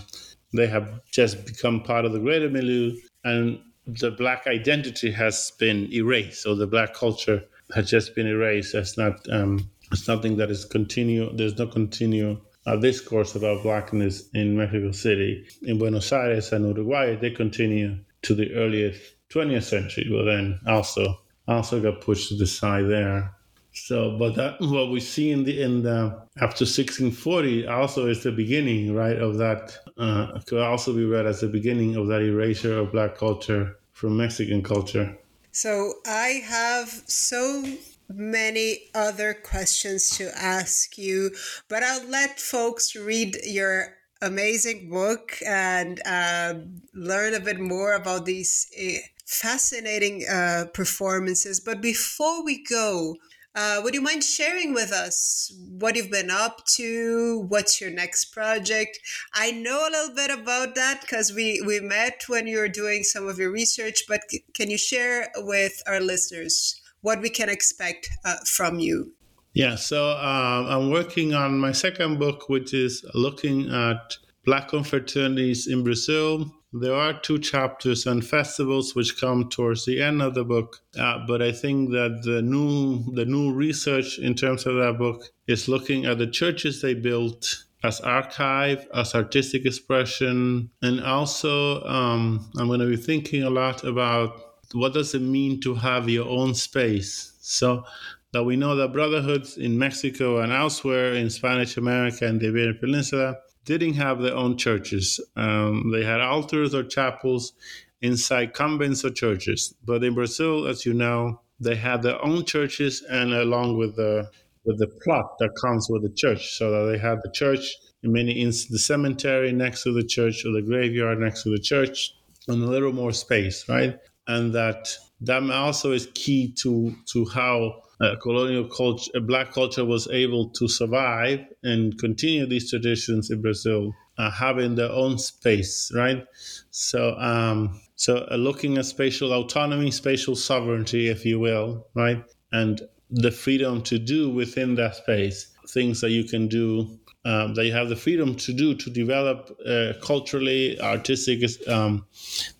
they 0.53 0.67
have 0.67 1.01
just 1.11 1.45
become 1.45 1.82
part 1.82 2.05
of 2.05 2.11
the 2.13 2.19
greater 2.19 2.49
milieu, 2.49 2.95
and 3.23 3.59
the 4.00 4.12
black 4.12 4.48
identity 4.48 5.12
has 5.12 5.52
been 5.60 5.92
erased, 5.94 6.46
or 6.46 6.56
the 6.56 6.68
black 6.68 6.94
culture 6.94 7.44
has 7.74 7.89
just 7.89 8.16
been 8.16 8.28
erased. 8.28 8.74
That's 8.74 8.98
not 8.98 9.28
um, 9.30 9.70
something 9.94 10.38
that 10.38 10.52
is 10.52 10.66
continue. 10.66 11.36
There's 11.36 11.58
no 11.58 11.68
continue 11.68 12.39
uh, 12.66 12.76
discourse 12.78 13.36
about 13.36 13.64
blackness 13.64 14.30
in 14.34 14.58
Mexico 14.58 14.92
City. 14.92 15.46
In 15.64 15.78
Buenos 15.78 16.12
Aires 16.12 16.52
and 16.52 16.68
Uruguay, 16.68 17.16
they 17.16 17.32
continue 17.32 17.98
to 18.24 18.36
the 18.36 18.54
earliest 18.54 19.02
20th 19.30 19.64
century, 19.64 20.08
but 20.10 20.24
then 20.24 20.60
also 20.68 21.20
also 21.48 21.82
got 21.82 22.02
pushed 22.02 22.30
to 22.30 22.38
the 22.38 22.48
side 22.48 22.88
there. 22.88 23.34
So, 23.74 24.18
but 24.18 24.36
that 24.36 24.60
what 24.60 24.92
we 24.92 25.00
see 25.00 25.32
in 25.32 25.44
the 25.44 25.62
in 25.62 25.84
the 25.84 26.22
after 26.38 26.66
1640 26.66 27.68
also 27.68 28.08
is 28.08 28.24
the 28.24 28.32
beginning, 28.32 28.94
right, 28.94 29.18
of 29.18 29.38
that. 29.38 29.78
Uh, 29.98 30.39
could 30.46 30.62
also 30.62 30.94
be 30.94 31.06
read 31.06 31.26
as 31.26 31.42
the 31.42 31.48
beginning 31.48 31.96
of 31.96 32.08
that 32.08 32.22
erasure 32.22 32.78
of 32.78 32.92
black 32.92 33.18
culture 33.18 33.78
from 34.02 34.18
Mexican 34.18 34.64
culture. 34.64 35.16
So 35.52 35.93
I 36.08 36.41
have 36.43 36.89
so 37.06 37.64
many 38.10 38.89
other 38.95 39.36
questions 39.36 40.10
to 40.18 40.32
ask 40.36 40.97
you, 40.97 41.30
but 41.70 41.84
I'll 41.84 42.10
let 42.10 42.39
folks 42.39 42.95
read 42.95 43.38
your 43.45 43.97
amazing 44.20 44.89
book 44.89 45.38
and 45.45 46.02
uh, 46.04 46.56
learn 46.95 47.36
a 47.36 47.39
bit 47.39 47.60
more 47.60 47.93
about 47.93 48.26
these 48.26 48.72
uh, 48.76 49.06
fascinating 49.28 50.26
uh, 50.28 50.66
performances. 50.74 51.60
But 51.60 51.80
before 51.80 52.43
we 52.43 52.64
go, 52.64 53.18
uh, 53.54 53.82
would 53.84 53.93
you 53.93 54.02
mind 54.02 54.24
sharing 54.24 54.74
with 54.74 54.91
us 54.91 55.54
what 55.78 55.95
you've 55.95 56.12
been 56.12 56.32
up 56.32 56.66
to? 56.66 57.45
What's 57.49 57.82
your 57.82 57.91
next 57.91 58.26
project? 58.26 58.99
I 59.34 59.52
know 59.52 59.88
a 59.88 59.91
little 59.91 60.16
bit 60.16 60.32
about 60.32 60.76
that 60.76 61.02
because 61.02 61.34
we, 61.34 61.62
we 61.66 61.80
met 61.82 62.24
when 62.28 62.47
you 62.47 62.60
were 62.60 62.70
doing 62.70 63.04
some 63.04 63.28
of 63.28 63.38
your 63.38 63.52
research, 63.52 64.04
but 64.08 64.22
c- 64.30 64.45
can 64.54 64.70
you 64.70 64.78
share 64.78 65.32
with 65.38 65.82
our 65.86 65.99
listeners 65.99 66.82
what 67.02 67.22
we 67.22 67.30
can 67.30 67.49
expect 67.49 68.10
uh, 68.24 68.38
from 68.45 68.80
you? 68.80 69.12
Yeah, 69.54 69.76
so 69.76 70.12
um, 70.12 70.68
I'm 70.68 70.89
working 70.89 71.34
on 71.34 71.60
my 71.60 71.74
second 71.74 72.20
book, 72.20 72.47
which 72.47 72.74
is 72.74 73.04
looking 73.14 73.70
at 73.70 74.18
Black 74.45 74.70
confraternities 74.70 75.68
in 75.68 75.84
Brazil 75.84 76.49
there 76.74 76.95
are 76.95 77.19
two 77.19 77.38
chapters 77.38 78.07
on 78.07 78.22
festivals 78.22 78.95
which 78.95 79.19
come 79.19 79.49
towards 79.49 79.86
the 79.86 80.01
end 80.01 80.22
of 80.22 80.34
the 80.34 80.45
book, 80.45 80.78
uh, 80.97 81.19
but 81.28 81.41
I 81.41 81.51
think 81.51 81.91
that 81.91 82.22
the 82.24 82.41
new 82.41 83.03
the 83.13 83.26
new 83.26 83.53
research 83.53 84.19
in 84.19 84.36
terms 84.36 84.65
of 84.65 84.76
that 84.76 84.97
book 84.97 85.24
is 85.47 85.67
looking 85.67 86.05
at 86.05 86.17
the 86.17 86.28
churches 86.28 86.82
they 86.82 86.93
built 86.93 87.65
as 87.84 87.99
archive, 88.01 88.88
as 88.93 89.15
artistic 89.15 89.65
expression, 89.65 90.69
and 90.82 91.03
also 91.03 91.84
um, 91.84 92.49
I'm 92.57 92.67
going 92.67 92.80
to 92.80 92.86
be 92.86 92.97
thinking 92.97 93.43
a 93.43 93.49
lot 93.49 93.84
about 93.84 94.59
what 94.74 94.93
does 94.93 95.13
it 95.13 95.22
mean 95.22 95.59
to 95.61 95.76
have 95.76 96.07
your 96.07 96.30
own 96.30 96.53
space. 96.53 97.34
So 97.41 97.84
that 98.32 98.43
we 98.43 98.55
know 98.55 98.78
that 98.78 98.93
brotherhoods 98.93 99.57
in 99.57 99.78
Mexico 99.78 100.39
and 100.39 100.53
elsewhere 100.53 101.13
in 101.15 101.30
Spanish 101.30 101.76
America 101.76 102.26
and 102.26 102.39
the 102.39 102.47
Iberian 102.47 102.78
Peninsula 102.80 103.36
didn't 103.66 103.93
have 103.93 104.22
their 104.22 104.36
own 104.36 104.57
churches. 104.57 105.20
Um, 105.36 105.91
they 105.91 106.03
had 106.03 106.22
altars 106.22 106.74
or 106.74 106.84
chapels 106.84 107.53
inside 108.01 108.53
convents 108.53 109.05
or 109.05 109.12
churches. 109.12 109.74
But 109.86 110.03
in 110.03 110.16
Brazil, 110.16 110.68
as 110.68 110.86
you 110.86 110.93
know, 110.93 111.41
they 111.59 111.76
had 111.76 112.01
their 112.01 112.24
own 112.26 112.45
churches 112.45 113.03
and 113.09 113.34
along 113.34 113.78
with 113.78 113.95
the 113.95 114.30
with 114.64 114.78
the 114.78 114.88
plot 115.03 115.38
that 115.39 115.49
comes 115.59 115.88
with 115.89 116.03
the 116.03 116.14
church. 116.16 116.57
So 116.57 116.72
that 116.72 116.91
they 116.91 116.97
had 116.97 117.20
the 117.24 117.32
church 117.32 117.76
in 118.03 118.12
many 118.12 118.34
instances, 118.34 118.70
the 118.70 118.80
cemetery 118.80 119.51
next 119.51 119.84
to 119.84 119.93
the 119.93 120.03
church 120.03 120.45
or 120.45 120.51
the 120.51 120.62
graveyard 120.62 121.20
next 121.20 121.43
to 121.43 121.49
the 121.49 121.59
church, 121.59 122.14
and 122.47 122.64
a 122.64 122.68
little 122.68 122.93
more 122.93 123.12
space, 123.12 123.68
right? 123.70 123.97
And 124.28 124.53
that 124.53 124.89
that 125.22 125.43
also 125.51 125.91
is 125.91 126.09
key 126.14 126.53
to 126.62 126.95
to 127.12 127.26
how 127.26 127.82
uh, 128.02 128.16
colonial 128.16 128.66
culture, 128.66 129.20
black 129.22 129.52
culture 129.52 129.86
was 129.86 130.08
able 130.10 130.49
to 130.49 130.68
survive 130.68 131.39
and 131.64 131.97
continue 131.99 132.47
these 132.47 132.70
traditions 132.70 133.30
in 133.30 133.41
Brazil, 133.41 133.93
uh, 134.18 134.32
having 134.32 134.76
their 134.76 134.91
own 134.91 135.18
space, 135.20 135.91
right? 135.95 136.26
So, 136.72 137.16
um, 137.18 137.80
so 137.95 138.28
uh, 138.32 138.36
looking 138.36 138.78
at 138.78 138.86
spatial 138.86 139.34
autonomy, 139.34 139.91
spatial 139.91 140.36
sovereignty, 140.36 141.10
if 141.10 141.26
you 141.26 141.39
will, 141.39 141.88
right, 141.93 142.24
and 142.52 142.82
the 143.12 143.32
freedom 143.32 143.82
to 143.84 143.99
do 143.99 144.30
within 144.30 144.76
that 144.76 144.95
space 144.95 145.52
things 145.68 146.02
that 146.02 146.10
you 146.12 146.24
can 146.24 146.47
do. 146.47 146.97
Um, 147.24 147.54
that 147.54 147.66
you 147.66 147.72
have 147.74 147.88
the 147.88 147.95
freedom 147.95 148.34
to 148.34 148.52
do 148.52 148.74
to 148.74 148.89
develop 148.89 149.56
uh, 149.64 149.93
culturally 150.02 150.82
artistic 150.82 151.43
um, 151.68 152.04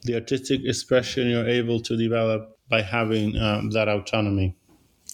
the 0.04 0.14
artistic 0.14 0.62
expression 0.64 1.32
you're 1.32 1.48
able 1.48 1.80
to 1.82 1.98
develop 1.98 2.60
by 2.70 2.84
having 2.84 3.36
um, 3.38 3.72
that 3.72 3.90
autonomy 3.90 4.56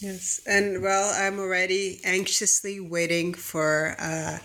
Yes, 0.02 0.42
and 0.46 0.84
well, 0.84 1.12
I'm 1.16 1.40
already 1.40 2.02
anxiously 2.04 2.80
waiting 2.80 3.34
for 3.34 3.96
uh, 3.98 4.38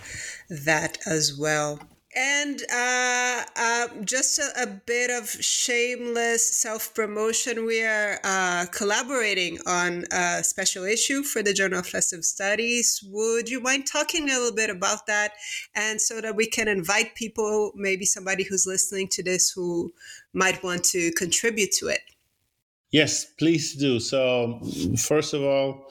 that 0.48 0.98
as 1.06 1.36
well. 1.38 1.78
And 2.14 2.62
uh, 2.70 3.42
uh, 3.56 3.88
just 4.04 4.38
a, 4.38 4.62
a, 4.62 4.66
bit 4.66 5.10
of 5.10 5.30
shameless 5.30 6.56
self 6.56 6.94
promotion. 6.94 7.64
We 7.64 7.82
are 7.84 8.18
uh, 8.22 8.66
collaborating 8.70 9.58
on 9.66 10.04
a 10.12 10.44
special 10.44 10.84
issue 10.84 11.22
for 11.22 11.42
the 11.42 11.54
Journal 11.54 11.78
of 11.78 11.86
Festive 11.86 12.24
Studies. 12.24 13.02
Would 13.10 13.48
you 13.48 13.60
mind 13.60 13.86
talking 13.86 14.28
a 14.28 14.34
little 14.38 14.54
bit 14.54 14.68
about 14.68 15.06
that? 15.06 15.32
And 15.74 16.00
so 16.00 16.20
that 16.20 16.36
we 16.36 16.46
can 16.46 16.68
invite 16.68 17.14
people, 17.14 17.72
maybe 17.76 18.04
somebody 18.04 18.44
who's 18.44 18.66
listening 18.66 19.08
to 19.08 19.22
this 19.22 19.50
who 19.50 19.94
might 20.34 20.62
want 20.62 20.84
to 20.84 21.12
contribute 21.12 21.72
to 21.72 21.88
it. 21.88 22.00
Yes, 22.92 23.24
please 23.24 23.74
do. 23.74 23.98
So, 23.98 24.60
first 24.98 25.32
of 25.32 25.42
all, 25.42 25.90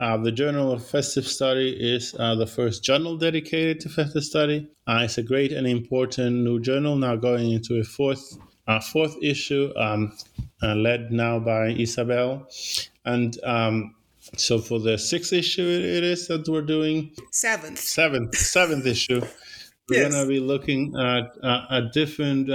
uh, 0.00 0.16
the 0.16 0.32
Journal 0.32 0.72
of 0.72 0.84
Festive 0.84 1.24
Study 1.24 1.70
is 1.70 2.12
uh, 2.18 2.34
the 2.34 2.46
first 2.46 2.82
journal 2.82 3.16
dedicated 3.16 3.78
to 3.80 3.88
festive 3.88 4.24
study. 4.24 4.68
Uh, 4.84 5.02
it's 5.04 5.16
a 5.16 5.22
great 5.22 5.52
and 5.52 5.64
important 5.64 6.38
new 6.42 6.58
journal 6.58 6.96
now 6.96 7.14
going 7.14 7.52
into 7.52 7.78
a 7.78 7.84
fourth 7.84 8.36
uh, 8.66 8.80
fourth 8.80 9.16
issue, 9.22 9.72
um, 9.76 10.12
uh, 10.62 10.74
led 10.74 11.12
now 11.12 11.38
by 11.38 11.68
Isabel. 11.68 12.48
And 13.04 13.38
um, 13.44 13.94
so 14.36 14.58
for 14.58 14.80
the 14.80 14.98
sixth 14.98 15.32
issue, 15.32 15.62
it 15.62 16.02
is 16.02 16.26
that 16.28 16.48
we're 16.48 16.62
doing 16.62 17.12
seventh, 17.30 17.78
seventh, 17.78 18.36
seventh 18.36 18.86
issue. 18.86 19.20
We're 19.88 20.02
yes. 20.02 20.12
going 20.12 20.24
to 20.24 20.28
be 20.28 20.38
looking 20.38 20.94
at, 20.96 21.32
uh, 21.42 21.66
at 21.68 21.92
different 21.92 22.48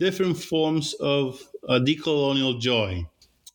different 0.00 0.36
forms 0.36 0.92
of 0.94 1.40
decolonial 1.68 2.60
joy 2.60 3.06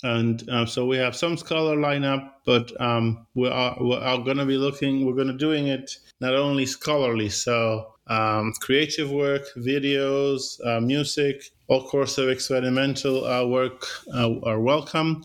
and 0.04 0.50
uh, 0.50 0.66
so 0.66 0.86
we 0.86 0.98
have 0.98 1.16
some 1.16 1.36
scholar 1.36 1.76
lineup, 1.76 2.32
but 2.46 2.72
um, 2.80 3.26
we 3.36 3.50
are, 3.50 3.76
we 3.82 3.96
are 3.96 4.18
going 4.20 4.38
to 4.38 4.46
be 4.46 4.58
looking. 4.58 5.06
We're 5.06 5.16
going 5.16 5.28
to 5.28 5.34
doing 5.34 5.68
it 5.68 5.98
not 6.22 6.36
only 6.36 6.66
scholarly, 6.66 7.30
so 7.30 7.94
um, 8.08 8.54
creative 8.60 9.12
work, 9.12 9.44
videos, 9.58 10.60
uh, 10.66 10.80
music, 10.80 11.52
all 11.68 11.88
sorts 11.88 12.18
of 12.18 12.30
experimental 12.30 13.26
uh, 13.26 13.46
work 13.46 13.86
uh, 14.14 14.40
are 14.44 14.60
welcome 14.60 15.24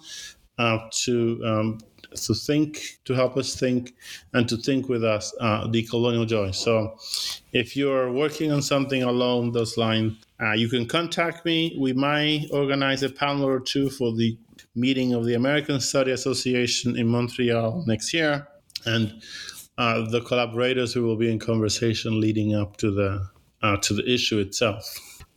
uh, 0.58 0.78
to 0.90 1.40
um, 1.44 1.78
to 2.14 2.32
think, 2.32 3.00
to 3.04 3.12
help 3.12 3.36
us 3.36 3.56
think, 3.56 3.92
and 4.34 4.48
to 4.48 4.56
think 4.56 4.88
with 4.88 5.02
us 5.02 5.34
uh, 5.40 5.66
decolonial 5.66 6.28
joy. 6.28 6.52
So, 6.52 6.96
if 7.52 7.76
you're 7.76 8.12
working 8.12 8.52
on 8.52 8.62
something 8.62 9.02
along 9.02 9.52
those 9.52 9.76
lines, 9.76 10.14
you 10.54 10.68
can 10.68 10.86
contact 10.86 11.44
me. 11.44 11.74
We 11.78 11.92
might 11.92 12.48
organize 12.52 13.02
a 13.02 13.08
panel 13.08 13.46
or 13.46 13.58
two 13.58 13.88
for 13.88 14.12
the 14.12 14.36
meeting 14.74 15.14
of 15.14 15.24
the 15.24 15.34
American 15.34 15.80
Study 15.80 16.12
Association 16.12 16.96
in 16.96 17.06
Montreal 17.06 17.84
next 17.86 18.12
year, 18.12 18.46
and 18.84 19.22
uh, 19.78 20.08
the 20.10 20.20
collaborators 20.20 20.92
who 20.92 21.02
will 21.02 21.16
be 21.16 21.30
in 21.30 21.38
conversation 21.38 22.20
leading 22.20 22.54
up 22.54 22.76
to 22.78 22.90
the 22.90 23.28
uh, 23.62 23.76
to 23.78 23.94
the 23.94 24.12
issue 24.12 24.38
itself. 24.38 24.84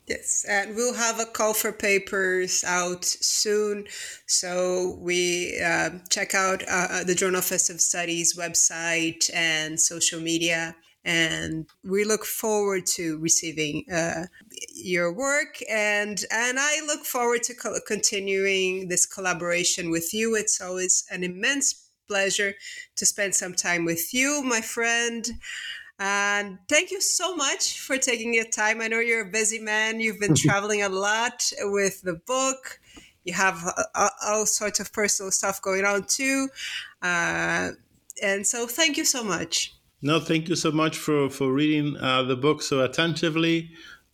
Yes, 0.06 0.46
and 0.48 0.74
we'll 0.74 0.94
have 0.94 1.20
a 1.20 1.26
call 1.26 1.52
for 1.52 1.70
papers 1.70 2.64
out 2.66 3.04
soon. 3.04 3.86
So 4.26 4.96
we 5.00 5.60
uh, 5.62 5.90
check 6.08 6.34
out 6.34 6.62
uh, 6.66 7.04
the 7.04 7.14
Journal 7.14 7.40
of 7.40 7.44
Festive 7.44 7.80
Studies 7.80 8.34
website 8.34 9.30
and 9.34 9.78
social 9.78 10.20
media 10.20 10.74
and 11.08 11.66
we 11.82 12.04
look 12.04 12.26
forward 12.26 12.84
to 12.84 13.18
receiving 13.18 13.90
uh, 13.90 14.26
your 14.74 15.10
work 15.10 15.58
and 15.70 16.22
and 16.30 16.58
I 16.60 16.82
look 16.86 17.06
forward 17.06 17.42
to 17.44 17.54
co- 17.54 17.80
continuing 17.86 18.88
this 18.88 19.06
collaboration 19.06 19.90
with 19.90 20.12
you. 20.12 20.36
It's 20.36 20.60
always 20.60 21.06
an 21.10 21.24
immense 21.24 21.88
pleasure 22.08 22.54
to 22.96 23.06
spend 23.06 23.34
some 23.34 23.54
time 23.54 23.86
with 23.86 24.12
you, 24.12 24.42
my 24.44 24.60
friend. 24.60 25.26
And 25.98 26.58
thank 26.68 26.90
you 26.90 27.00
so 27.00 27.34
much 27.34 27.80
for 27.80 27.96
taking 27.96 28.34
your 28.34 28.44
time. 28.44 28.82
I 28.82 28.88
know 28.88 29.00
you're 29.00 29.26
a 29.26 29.30
busy 29.30 29.60
man. 29.60 30.00
You've 30.00 30.20
been 30.20 30.34
traveling 30.46 30.82
a 30.82 30.90
lot 30.90 31.50
with 31.60 32.02
the 32.02 32.14
book. 32.26 32.80
You 33.24 33.32
have 33.32 33.64
uh, 33.94 34.08
all 34.26 34.46
sorts 34.46 34.78
of 34.78 34.92
personal 34.92 35.32
stuff 35.32 35.62
going 35.62 35.86
on 35.86 36.04
too. 36.06 36.48
Uh, 37.02 37.70
and 38.22 38.46
so 38.46 38.66
thank 38.66 38.98
you 38.98 39.04
so 39.06 39.24
much. 39.24 39.77
No, 40.00 40.20
thank 40.20 40.48
you 40.48 40.54
so 40.54 40.70
much 40.70 40.96
for, 40.96 41.28
for 41.28 41.52
reading 41.52 41.96
uh, 41.96 42.22
the 42.22 42.36
book 42.36 42.62
so 42.62 42.84
attentively, 42.84 43.70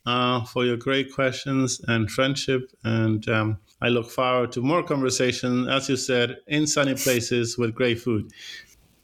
uh, 0.07 0.45
for 0.45 0.65
your 0.65 0.79
great 0.79 1.13
questions 1.13 1.81
and 1.87 2.11
friendship. 2.11 2.71
And 2.85 3.29
um, 3.29 3.59
I 3.83 3.89
look 3.89 4.11
forward 4.11 4.53
to 4.53 4.63
more 4.63 4.83
conversation, 4.83 5.69
as 5.69 5.91
you 5.91 5.97
said, 5.97 6.39
in 6.47 6.67
sunny 6.67 6.95
places 6.95 7.59
with 7.59 7.75
great 7.75 8.01
food. 8.01 8.31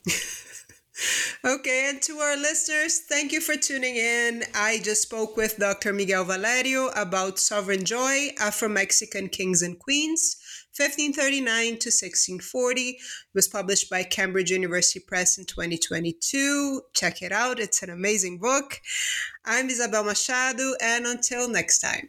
okay, 1.45 1.91
and 1.91 2.01
to 2.01 2.15
our 2.15 2.37
listeners, 2.39 3.01
thank 3.07 3.33
you 3.33 3.43
for 3.43 3.57
tuning 3.57 3.97
in. 3.97 4.45
I 4.55 4.81
just 4.83 5.03
spoke 5.03 5.37
with 5.37 5.59
Dr. 5.59 5.93
Miguel 5.93 6.25
Valerio 6.25 6.89
about 6.97 7.39
Sovereign 7.39 7.85
Joy, 7.85 8.31
Afro 8.41 8.71
Mexican 8.71 9.29
Kings 9.29 9.61
and 9.61 9.79
Queens. 9.79 10.40
1539 10.81 11.65
to 11.67 11.91
1640. 11.91 12.81
It 12.81 12.97
was 13.35 13.49
published 13.49 13.91
by 13.91 14.03
Cambridge 14.03 14.51
University 14.51 14.99
Press 14.99 15.37
in 15.37 15.45
2022. 15.45 16.81
Check 16.95 17.21
it 17.21 17.33
out, 17.33 17.61
it's 17.61 17.83
an 17.83 17.91
amazing 17.91 18.39
book. 18.39 18.81
I'm 19.45 19.69
Isabel 19.69 20.05
Machado, 20.05 20.73
and 20.81 21.05
until 21.05 21.51
next 21.51 21.81
time. 21.81 22.09